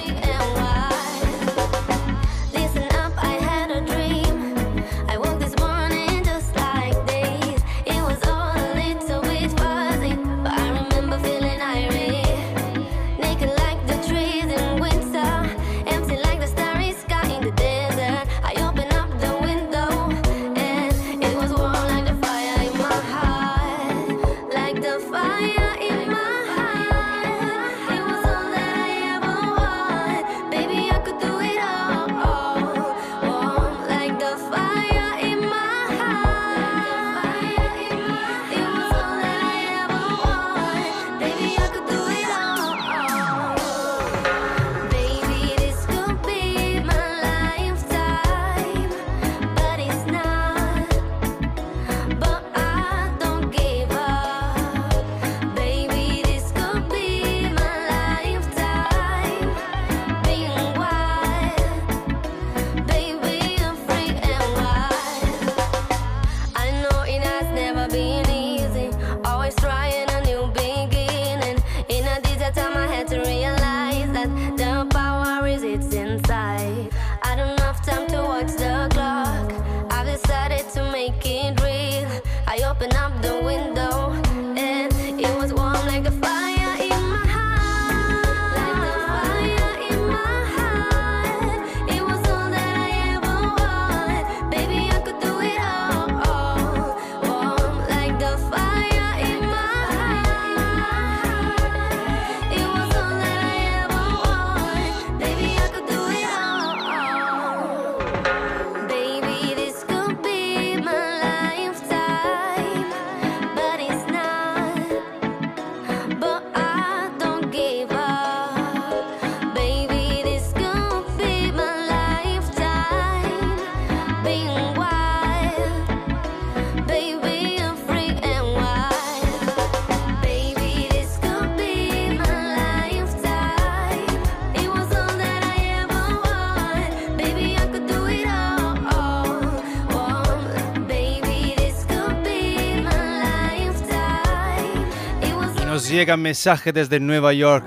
[146.00, 147.66] llega mensaje desde Nueva York.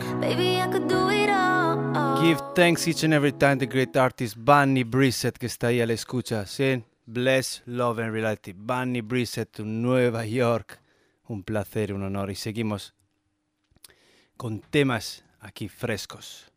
[2.19, 5.85] Give thanks each and every time the great artist Bunny Brissett que está ahí a
[5.85, 6.47] la escucha.
[6.47, 6.83] ¿sí?
[7.05, 8.53] Bless, love and reality.
[8.53, 10.79] Bunny Brissett, Nueva York.
[11.27, 12.31] Un placer, un honor.
[12.31, 12.95] Y seguimos
[14.35, 16.51] con temas aquí frescos.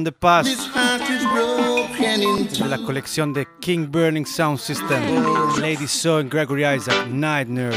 [0.00, 0.48] on the Past.
[2.58, 5.02] De la colección de King Burning Sound System,
[5.60, 7.76] Lady Saw, and Gregory Isaac, Night Nurse.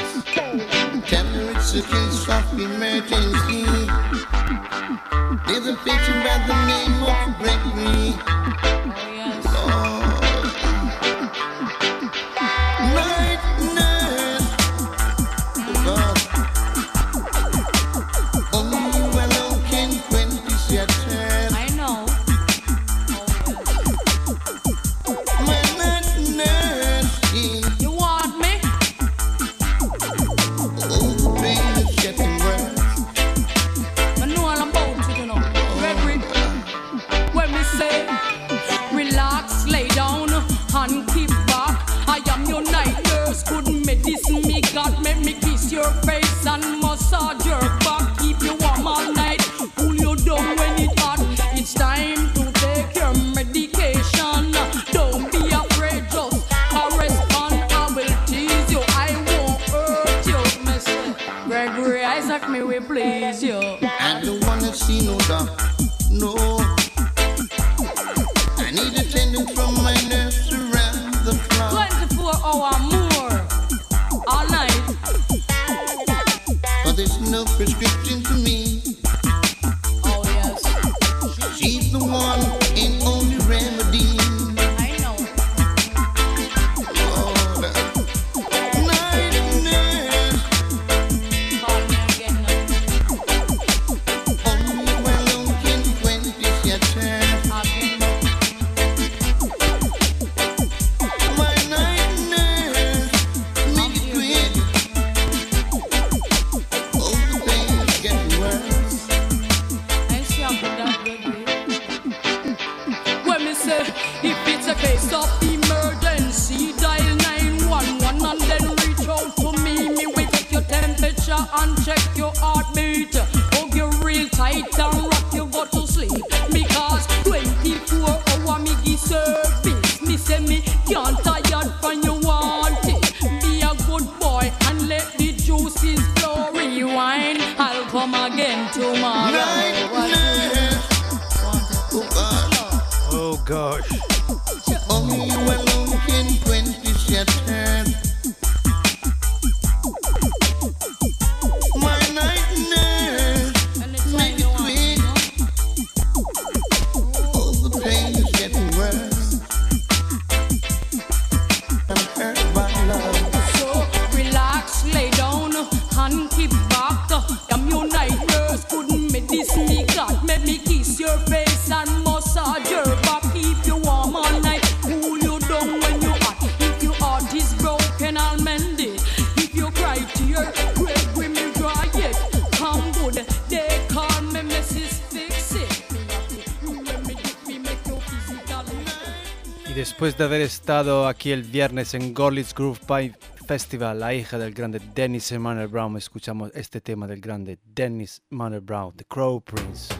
[190.64, 195.68] estado aquí el viernes en Gorlitz Groove Pipe Festival, la hija del grande Dennis Emanuel
[195.68, 195.98] Brown.
[195.98, 199.94] Escuchamos este tema del grande Dennis Emanuel Brown, The Crow Prince.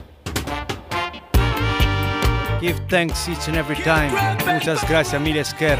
[2.62, 4.10] Give thanks each and every time.
[4.50, 5.78] Muchas gracias, Mil Esquer.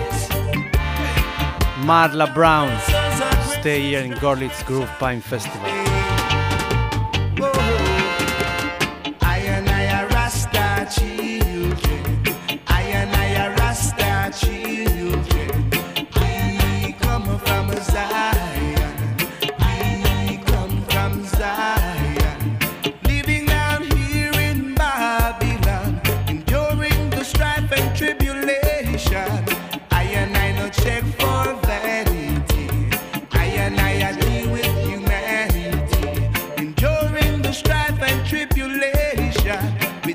[1.86, 2.68] Marla Brown.
[3.60, 5.83] Stay here in Gorlitz Groove Pine Festival.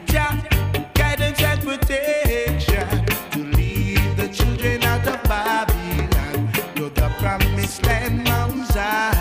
[0.05, 8.67] guidance and protection to lead the children out of Babylon, to the promised land, Mount
[8.67, 9.18] Zion.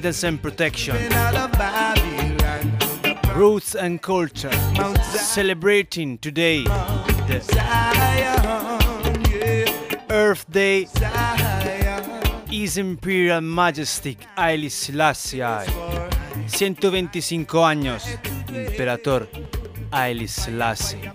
[0.00, 0.96] Guidance and protection.
[3.34, 4.50] Roots and culture.
[5.12, 7.42] Celebrating today the.
[10.08, 10.88] Earth Day.
[12.48, 15.66] His Imperial Majesty Haile Selassie I.
[15.66, 18.02] 125 años,
[18.48, 19.28] Imperator
[19.92, 21.12] Haile Selassie.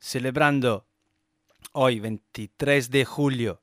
[0.00, 0.89] Celebrando
[1.72, 3.60] hoy, 23 de julio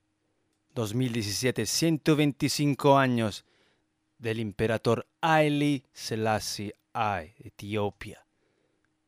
[0.74, 3.46] 2017, 125 años
[4.18, 8.26] del Imperator Haile Selassie I, Etiopía.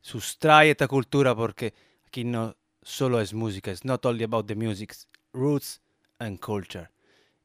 [0.01, 1.73] Sustrae esta cultura porque
[2.05, 4.95] aquí no solo es música, it's not only about the music,
[5.33, 5.81] roots
[6.19, 6.89] and culture.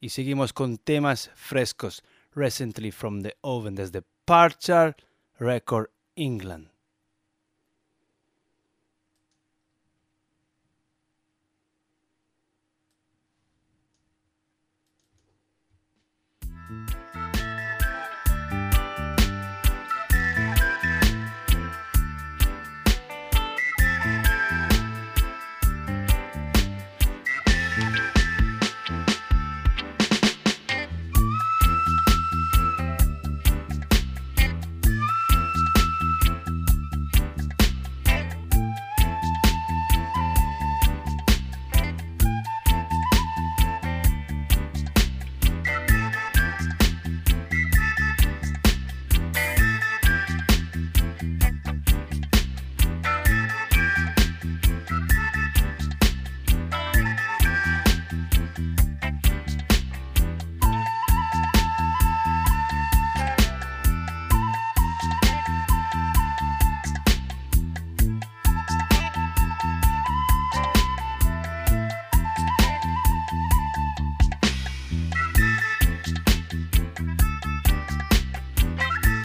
[0.01, 2.03] Y seguimos con temas frescos,
[2.34, 4.97] recently from the oven, desde Parchar
[5.38, 6.74] Record England.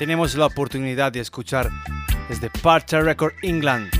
[0.10, 1.70] tenemos la oportunidad de escuchar
[2.30, 3.92] desde Parcha Record England,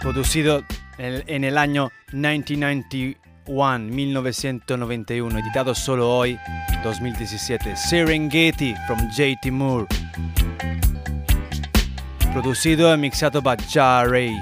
[0.00, 0.64] producido
[0.96, 6.38] en, el año 1991, 1991, editado solo hoy,
[6.82, 9.86] 2017, Serengeti from JT Moore,
[12.32, 14.34] producido y mixado por Jarry.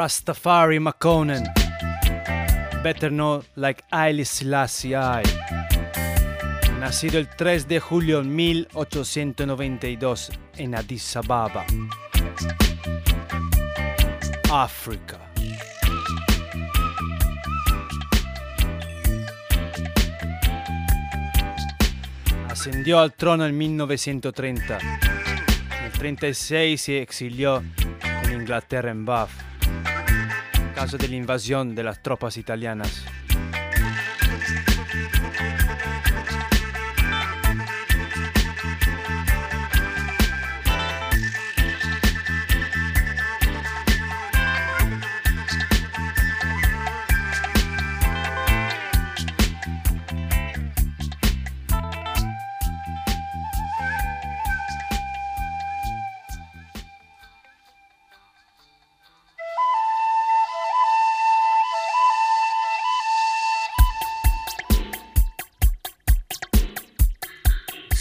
[0.00, 1.44] Rastafari Makonnen,
[2.82, 5.22] better known like Haile Selassie I.
[6.78, 11.66] Nacido el 3 de julio de 1892 en Addis Ababa,
[14.50, 15.18] África.
[22.48, 24.78] Ascendió al trono en 1930.
[24.78, 27.62] En el 36 se exilió
[28.24, 29.49] en Inglaterra en Bath,
[30.80, 33.04] a causa de la invasión de las tropas italianas.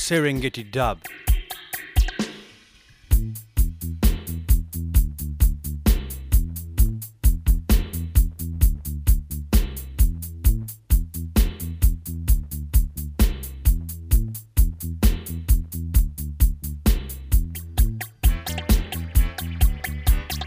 [0.10, 0.98] Serengeti Dub.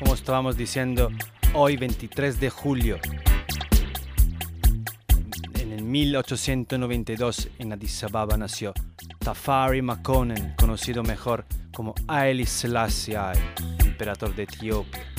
[0.01, 1.13] Como estábamos diciendo,
[1.55, 2.99] hoy 23 de julio,
[5.93, 8.73] 1892 en Addis Ababa nació
[9.19, 13.19] Tafari Makonnen, conocido mejor como Haile Selassie
[13.85, 15.12] emperador de Etiopía.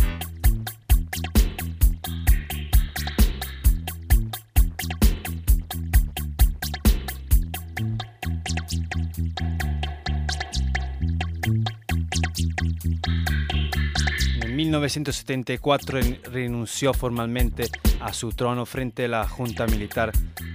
[14.73, 17.69] 1974 en- renunció formalmente
[18.01, 20.11] a su trono frente a la junta militar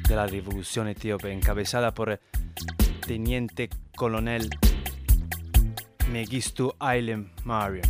[0.09, 2.19] de la revolución etíope, encabezada por el
[3.07, 4.51] teniente coronel
[6.11, 7.85] Mengistu Haile Mariam,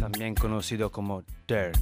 [0.00, 1.76] también conocido como Dirk.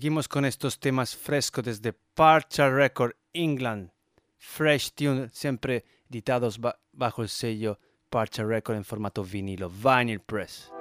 [0.00, 3.90] Seguimos con estos temas frescos desde Parcha Record England.
[4.38, 7.78] Fresh Tune, siempre editados ba- bajo el sello
[8.08, 10.72] Parcha Record en formato vinilo, Vinyl Press.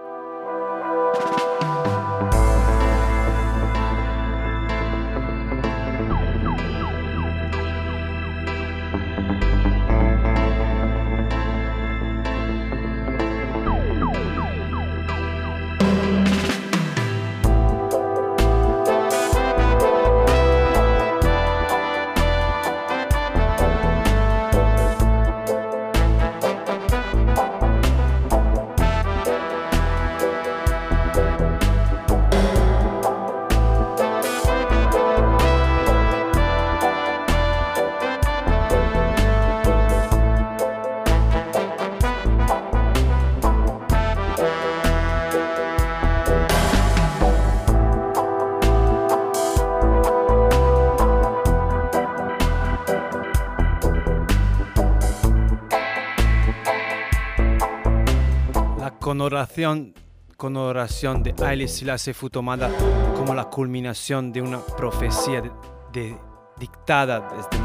[59.29, 59.93] Connotación,
[60.37, 62.67] connotación de Haile Selassie fue tomada
[63.15, 65.51] como la culminación de una profecía de-
[65.93, 66.17] de-
[66.57, 67.63] dictada desde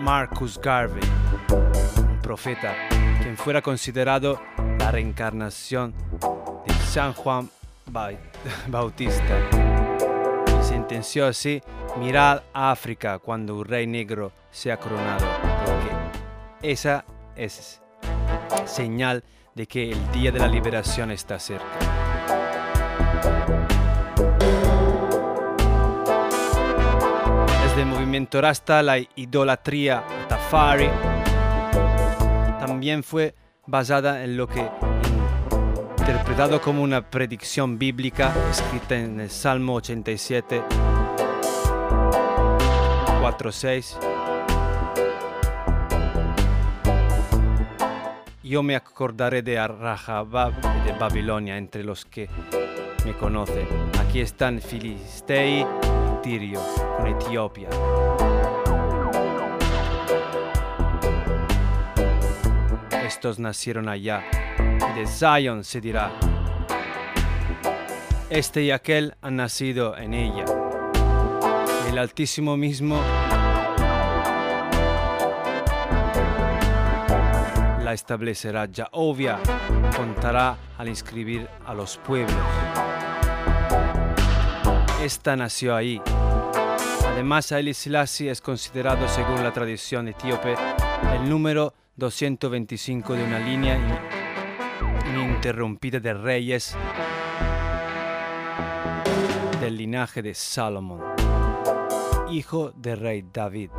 [0.00, 1.02] Marcus Garvey,
[1.96, 2.74] un profeta,
[3.22, 4.40] quien fuera considerado
[4.80, 5.94] la reencarnación
[6.66, 7.48] de San Juan
[7.86, 8.10] Ba-
[8.66, 9.38] Bautista.
[10.60, 11.62] Y sentenció así,
[12.00, 15.24] mirad a África cuando un rey negro sea coronado,
[15.64, 17.04] porque esa
[17.36, 17.80] es
[18.66, 21.64] señal de que el día de la liberación está cerca.
[27.62, 30.88] Desde el movimiento Rasta, la idolatría Tafari
[32.58, 33.34] también fue
[33.66, 34.68] basada en lo que
[35.98, 40.62] interpretado como una predicción bíblica escrita en el Salmo 87,
[43.20, 44.09] 4-6.
[48.50, 52.28] Yo me acordaré de Rahabab y de Babilonia entre los que
[53.04, 53.64] me conocen.
[54.00, 55.66] Aquí están Filistei y
[56.20, 56.60] Tirio
[56.96, 57.68] con Etiopía.
[63.06, 64.24] Estos nacieron allá
[64.58, 66.10] y de Zion se dirá.
[68.30, 70.44] Este y aquel han nacido en ella.
[71.88, 73.00] El Altísimo mismo
[77.90, 78.68] la establecerá.
[78.72, 79.40] Jehová
[79.96, 82.36] contará al inscribir a los pueblos.
[85.02, 86.00] Esta nació ahí.
[87.08, 90.54] Además, Haile Selassie es considerado, según la tradición etíope,
[91.14, 96.76] el número 225 de una línea in- ininterrumpida de reyes
[99.60, 101.00] del linaje de Salomón,
[102.30, 103.70] hijo del rey David.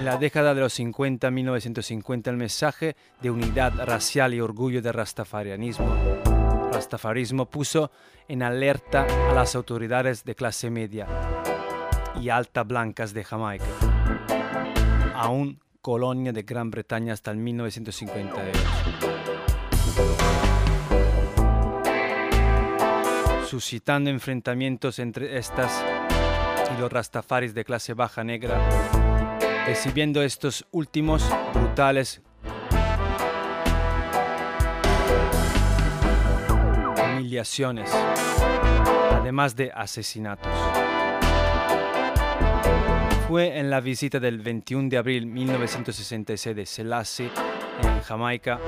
[0.00, 4.94] En la década de los 50, 1950, el mensaje de unidad racial y orgullo del
[4.94, 5.94] rastafarianismo
[6.72, 7.90] rastafarismo puso
[8.26, 11.06] en alerta a las autoridades de clase media
[12.18, 13.66] y alta blancas de Jamaica,
[15.12, 18.58] aún colonia de Gran Bretaña hasta el 1958.
[23.46, 25.84] suscitando enfrentamientos entre estas
[26.74, 28.60] y los rastafaris de clase baja negra,
[29.70, 31.22] recibiendo estos últimos
[31.54, 32.20] brutales
[37.14, 37.88] humillaciones,
[39.12, 40.52] además de asesinatos.
[43.28, 47.30] Fue en la visita del 21 de abril 1966 de Selassie
[47.84, 48.58] en Jamaica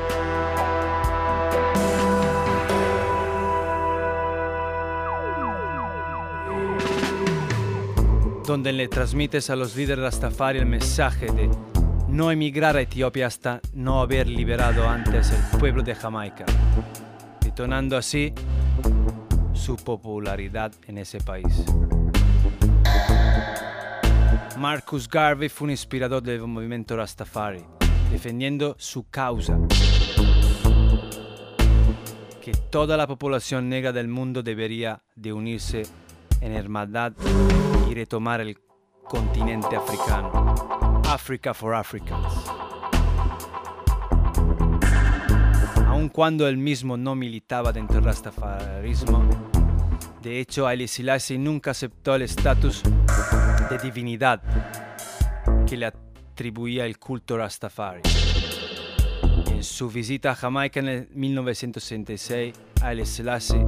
[8.47, 11.49] donde le transmites a los líderes Rastafari el mensaje de
[12.09, 16.45] no emigrar a Etiopía hasta no haber liberado antes el pueblo de Jamaica,
[17.41, 18.35] detonando así
[19.53, 21.65] su popularidad en ese país.
[24.59, 27.65] Marcus Garvey fue un inspirador del movimiento Rastafari,
[28.11, 29.59] defendiendo su causa,
[32.43, 35.83] que toda la población negra del mundo debería de unirse
[36.41, 37.13] en hermandad
[37.93, 38.59] y retomar el
[39.05, 41.03] continente africano.
[41.07, 42.33] Africa for Africans.
[45.89, 49.23] Aun cuando él mismo no militaba dentro del rastafarismo,
[50.23, 52.83] de hecho Haile Selassie nunca aceptó el estatus
[53.69, 54.41] de divinidad
[55.69, 58.01] que le atribuía el culto rastafari.
[59.49, 63.67] En su visita a Jamaica en el 1966, Haile Selassie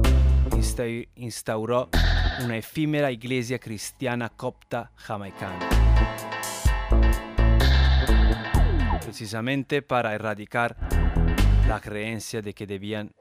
[0.49, 1.89] insta- instauró
[2.43, 5.59] una efímera iglesia cristiana copta jamaicana,
[9.01, 10.75] precisamente para erradicar
[11.67, 13.13] la creencia de que debían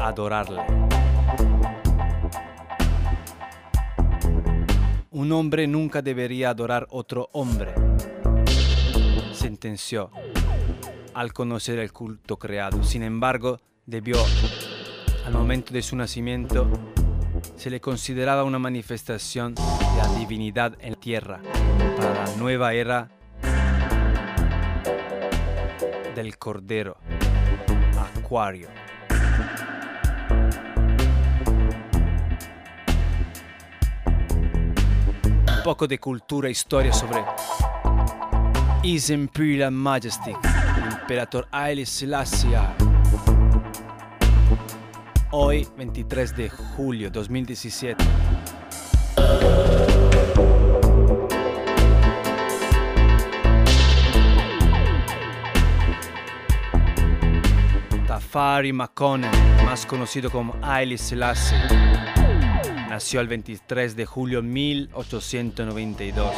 [0.00, 0.62] adorarle.
[5.10, 7.74] Un hombre nunca debería adorar otro hombre,
[9.32, 10.10] sentenció
[11.14, 12.82] al conocer el culto creado.
[12.82, 14.16] Sin embargo, debió,
[15.26, 16.70] al momento de su nacimiento,
[17.60, 19.62] se le consideraba una manifestación de
[19.98, 21.42] la divinidad en la tierra
[21.94, 23.10] para la nueva era
[26.14, 26.96] del Cordero,
[28.16, 28.68] Acuario.
[35.46, 37.22] Un poco de cultura e historia sobre
[38.82, 42.79] His Imperial Majesty, el Emperador Haile Selassie
[45.32, 48.04] hoy 23 de julio 2017.
[58.06, 59.30] Tafari Makonnen,
[59.64, 61.56] más conocido como Haile Selassie,
[62.88, 66.34] nació el 23 de julio 1892.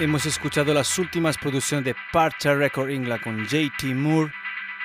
[0.00, 4.32] Hemos escuchado las últimas producciones de Parcha Record England con JT Moore,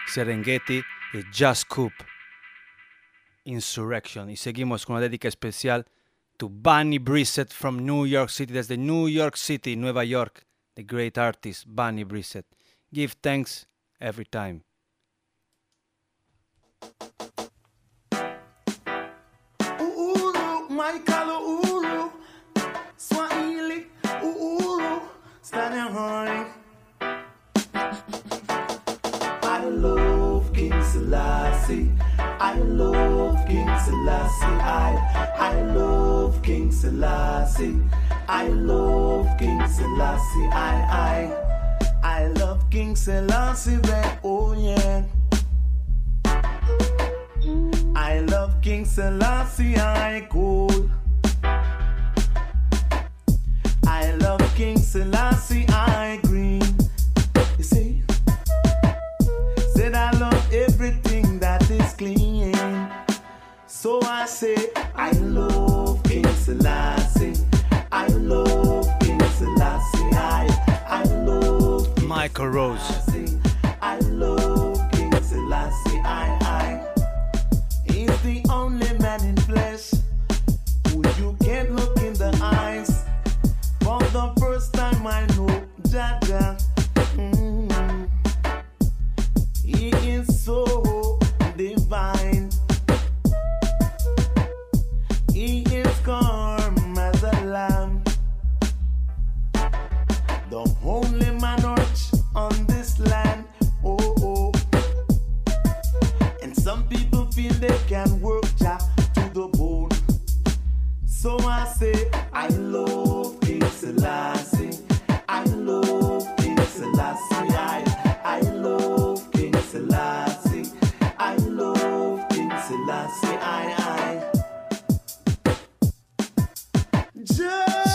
[0.07, 0.83] Serengeti
[1.13, 1.93] y Just Coop.
[3.45, 4.29] Insurrection.
[4.29, 5.85] Y seguimos con una dedica especial
[6.35, 11.17] to Bunny Brissett from New York City, desde New York City, Nueva York, the great
[11.17, 12.45] artist Bunny Brissett.
[12.91, 13.69] Give thanks
[14.01, 14.65] every time.
[19.79, 20.67] Uhuru,
[25.45, 26.47] standing high.
[29.43, 31.91] I love King Selassie.
[32.17, 34.57] I love King Selassie.
[34.65, 37.79] I, I love King Selassie.
[38.27, 40.49] I love King Selassie.
[40.51, 41.29] I,
[42.01, 43.77] I, I love King Selassie.
[43.77, 44.19] Babe.
[44.23, 45.03] Oh yeah.
[47.95, 50.89] I love King Selassie, I cool.
[53.87, 56.61] I love King Selassie, I green.
[57.57, 58.03] You see,
[59.73, 62.55] said I love everything that is clean.
[63.67, 67.33] So I say, I love King Selassie.
[67.91, 70.09] I love King Selassie.
[70.13, 70.47] I,
[70.87, 73.04] I love Michael Rose.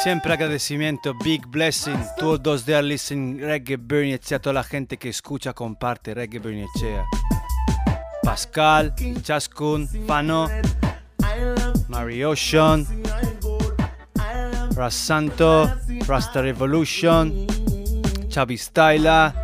[0.02, 6.14] Siempre agradecimiento, big blessing, todos de listen Reggae Bernicea, toda la gente que escucha, comparte
[6.14, 7.04] Reggae Bernicea.
[8.22, 10.48] Pascal, Chaskun, Fano,
[11.88, 12.86] Mary Ocean,
[14.74, 15.70] Ras Santo,
[16.06, 17.46] Rasta Revolution,
[18.28, 19.34] Chavi Styla,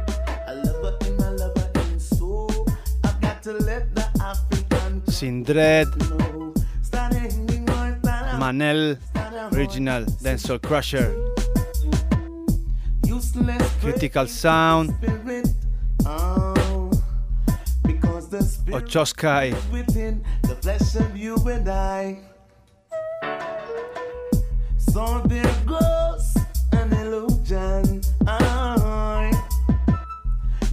[5.07, 5.89] Sindred,
[8.39, 8.99] Manel,
[9.53, 11.15] Original Dancehall Crusher,
[13.81, 14.95] Critical Sound,
[16.05, 16.91] oh,
[18.69, 22.19] Ochoskai, within the flesh of you and I.
[24.79, 26.37] So there goes
[26.73, 28.03] an illusion.
[28.27, 29.33] I,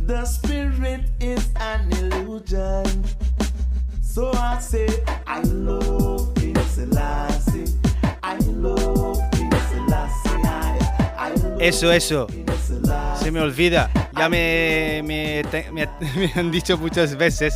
[0.08, 3.04] the spirit is an illusion.
[4.02, 4.88] So I say,
[5.28, 7.02] I love King Selassie.
[7.02, 7.43] I
[11.60, 12.28] Eso, eso.
[13.22, 15.42] Se me olvida, ya me,
[16.36, 17.56] han dicho muchas veces.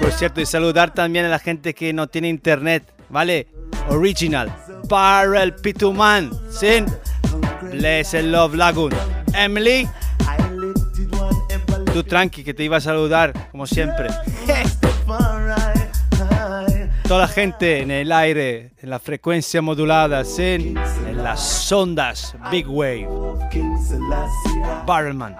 [0.00, 3.48] Por cierto, y saludar también a la gente que no tiene internet, ¿vale?
[3.88, 4.54] Original,
[4.88, 6.86] Barrel Pituman, Sin,
[7.72, 8.92] Blessed Love Lagoon.
[9.34, 9.88] Emily.
[11.92, 14.08] Tú tranqui, que te iba a saludar, como siempre.
[17.08, 20.74] Toda la gente en el aire, en la frecuencia modulada, en,
[21.14, 23.06] las ondas, Big Wave.
[24.84, 25.36] Barrelman.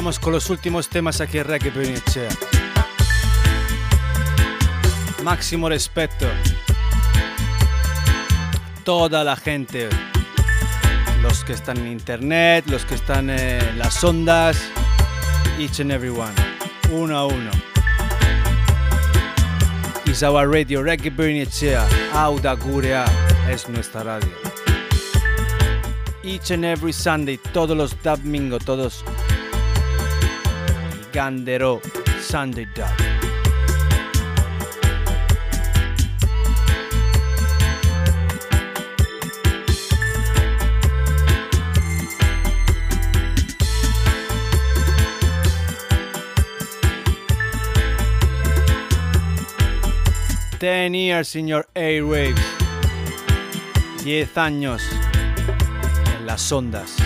[0.00, 2.30] Vamos con los últimos temas aquí en Reggae Bernicea.
[5.22, 6.26] Máximo respeto.
[8.82, 9.90] Toda la gente.
[11.20, 14.56] Los que están en internet, los que están en las ondas.
[15.58, 16.32] Each and every one.
[16.90, 17.50] Uno a uno.
[20.06, 21.86] Is our radio Reggae Bernicea.
[22.14, 23.04] Auda Gurea
[23.50, 24.32] es nuestra radio.
[26.22, 29.04] Each and every Sunday, todos los domingo, todos
[31.12, 31.80] Gandero
[32.20, 32.88] Sunday Dub.
[50.60, 52.38] Ten years in airwaves.
[54.04, 54.82] Diez años
[56.18, 56.96] en las ondas.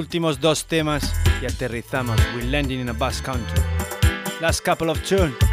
[0.00, 2.18] Últimos dos temas y aterrizamos.
[2.34, 3.62] We're landing in a bus country.
[4.40, 5.49] Last couple of tunes.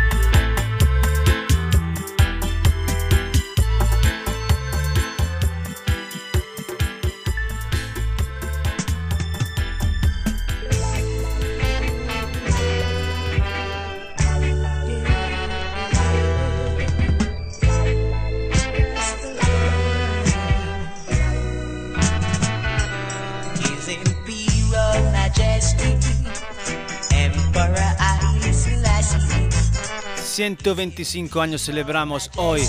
[30.55, 32.61] 125 años celebramos hoy.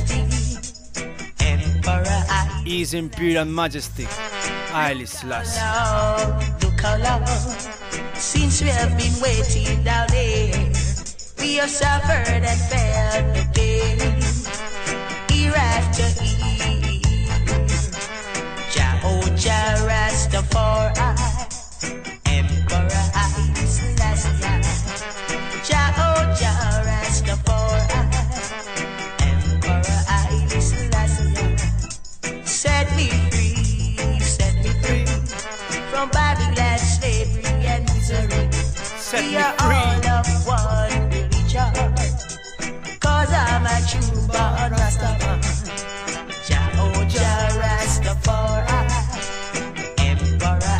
[2.64, 4.04] His Imperial Majesty.
[5.06, 5.60] Selassie.
[5.60, 7.24] Lord, look how long
[8.14, 10.72] since we have been waiting down there.
[11.38, 13.98] We have suffered and felt the pain
[15.30, 17.56] year after year.
[18.72, 21.17] Jehovah Rastafari,
[39.56, 40.06] are
[40.46, 40.98] one
[43.32, 44.26] I'm a true
[44.70, 45.40] Rastaman.
[46.46, 48.78] Jehovah Rastafari,
[49.98, 50.78] Emperor.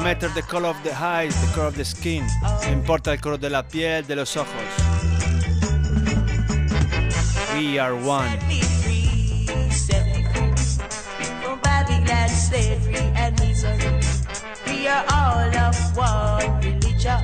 [0.01, 2.25] No matter the color of the eyes, the color of the skin.
[2.41, 4.49] No importa el color de la piel, de los ojos.
[7.53, 8.39] We are one.
[14.65, 17.21] We are all of one religion.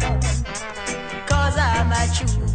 [1.26, 2.47] Cause I'm a true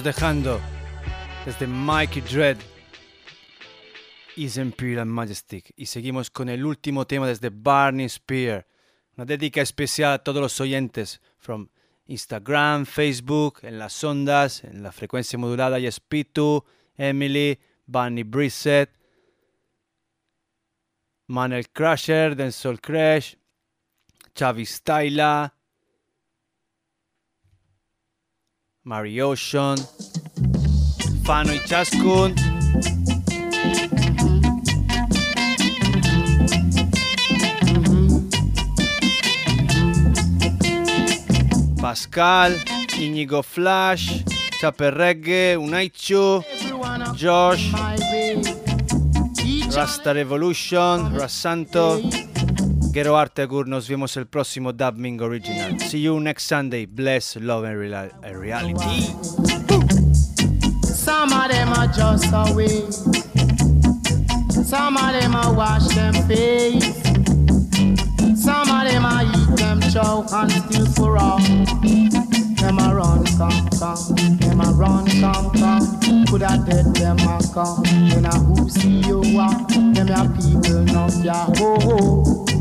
[0.00, 0.58] Dejando
[1.44, 2.56] desde Mikey Dread
[4.36, 8.66] His Imperial Majestic y seguimos con el último tema desde Barney Spear.
[9.14, 11.68] Una dedica especial a todos los oyentes from
[12.06, 16.64] Instagram, Facebook, en las ondas, en la frecuencia modulada y Pitu,
[16.96, 18.90] Emily, Barney Brissett,
[21.26, 23.34] Manuel Crusher, Denzel Crash,
[24.34, 25.54] Chavi Styla,
[28.84, 29.76] Mary Ocean,
[31.22, 32.34] Fano Ichaskun.
[41.80, 42.56] Pascal,
[42.98, 44.24] Inigo Flash,
[44.60, 46.42] Chaper Reggae, Unaichu,
[47.14, 47.72] Josh,
[49.72, 52.31] Rasta Revolution, Rassanto,
[52.92, 55.80] Gero Artegur, nos vemos el próximo Dubbing Original.
[55.80, 56.84] See you next Sunday.
[56.84, 59.06] Bless, love and, real reality.
[60.84, 62.84] Some of them are just away.
[64.62, 67.02] Some of them are wash them face.
[68.36, 71.38] Some of them are eat them chow and still for all.
[71.38, 74.36] Them a run, come, come.
[74.36, 76.26] Them a run, come, come.
[76.26, 77.82] Coulda dead, them a come.
[78.10, 79.66] Then a who see you walk.
[79.68, 82.51] Them a people no ya ho ho.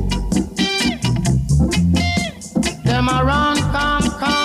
[3.02, 4.41] Them a run, come, come.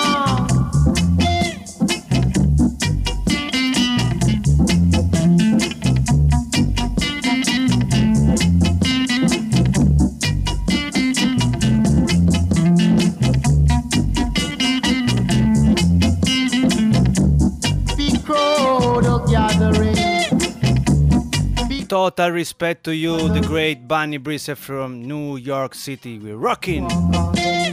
[21.96, 26.18] Total respect to you, the great Bunny Breeze from New York City.
[26.18, 26.86] We're rocking.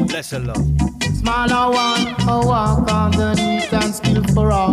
[0.08, 0.64] Bless and love.
[1.20, 4.72] Smaller one, a walk underneath and still for all.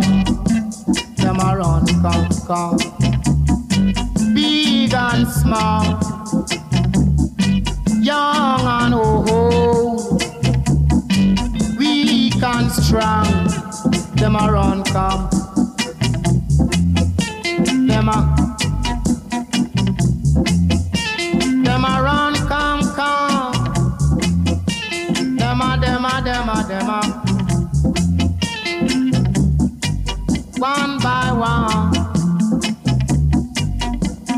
[1.17, 2.77] Them a run, come, come.
[4.33, 5.99] Big and small.
[7.99, 10.23] Young and old.
[11.77, 13.27] Weak and strong.
[14.15, 15.29] Them a run, come.
[17.85, 18.50] Them a.
[26.23, 27.01] Dem a dem a
[30.59, 31.91] one by one,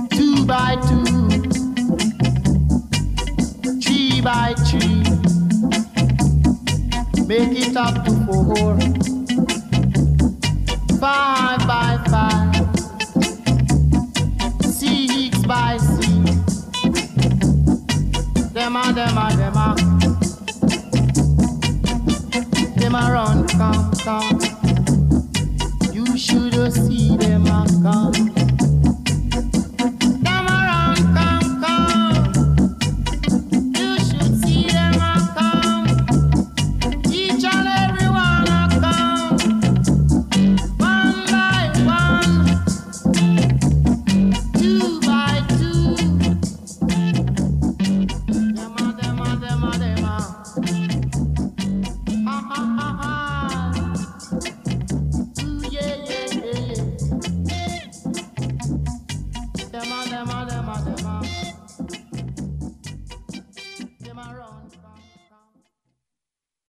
[0.10, 1.04] two by two,
[3.82, 5.04] three by three,
[7.28, 8.80] make it up to four,
[11.00, 12.56] five by five,
[14.64, 16.64] six by six,
[18.54, 20.13] Dem a dem a dem a
[22.94, 24.40] them around, come, come.
[25.92, 27.48] You should have seen them
[27.82, 28.43] come.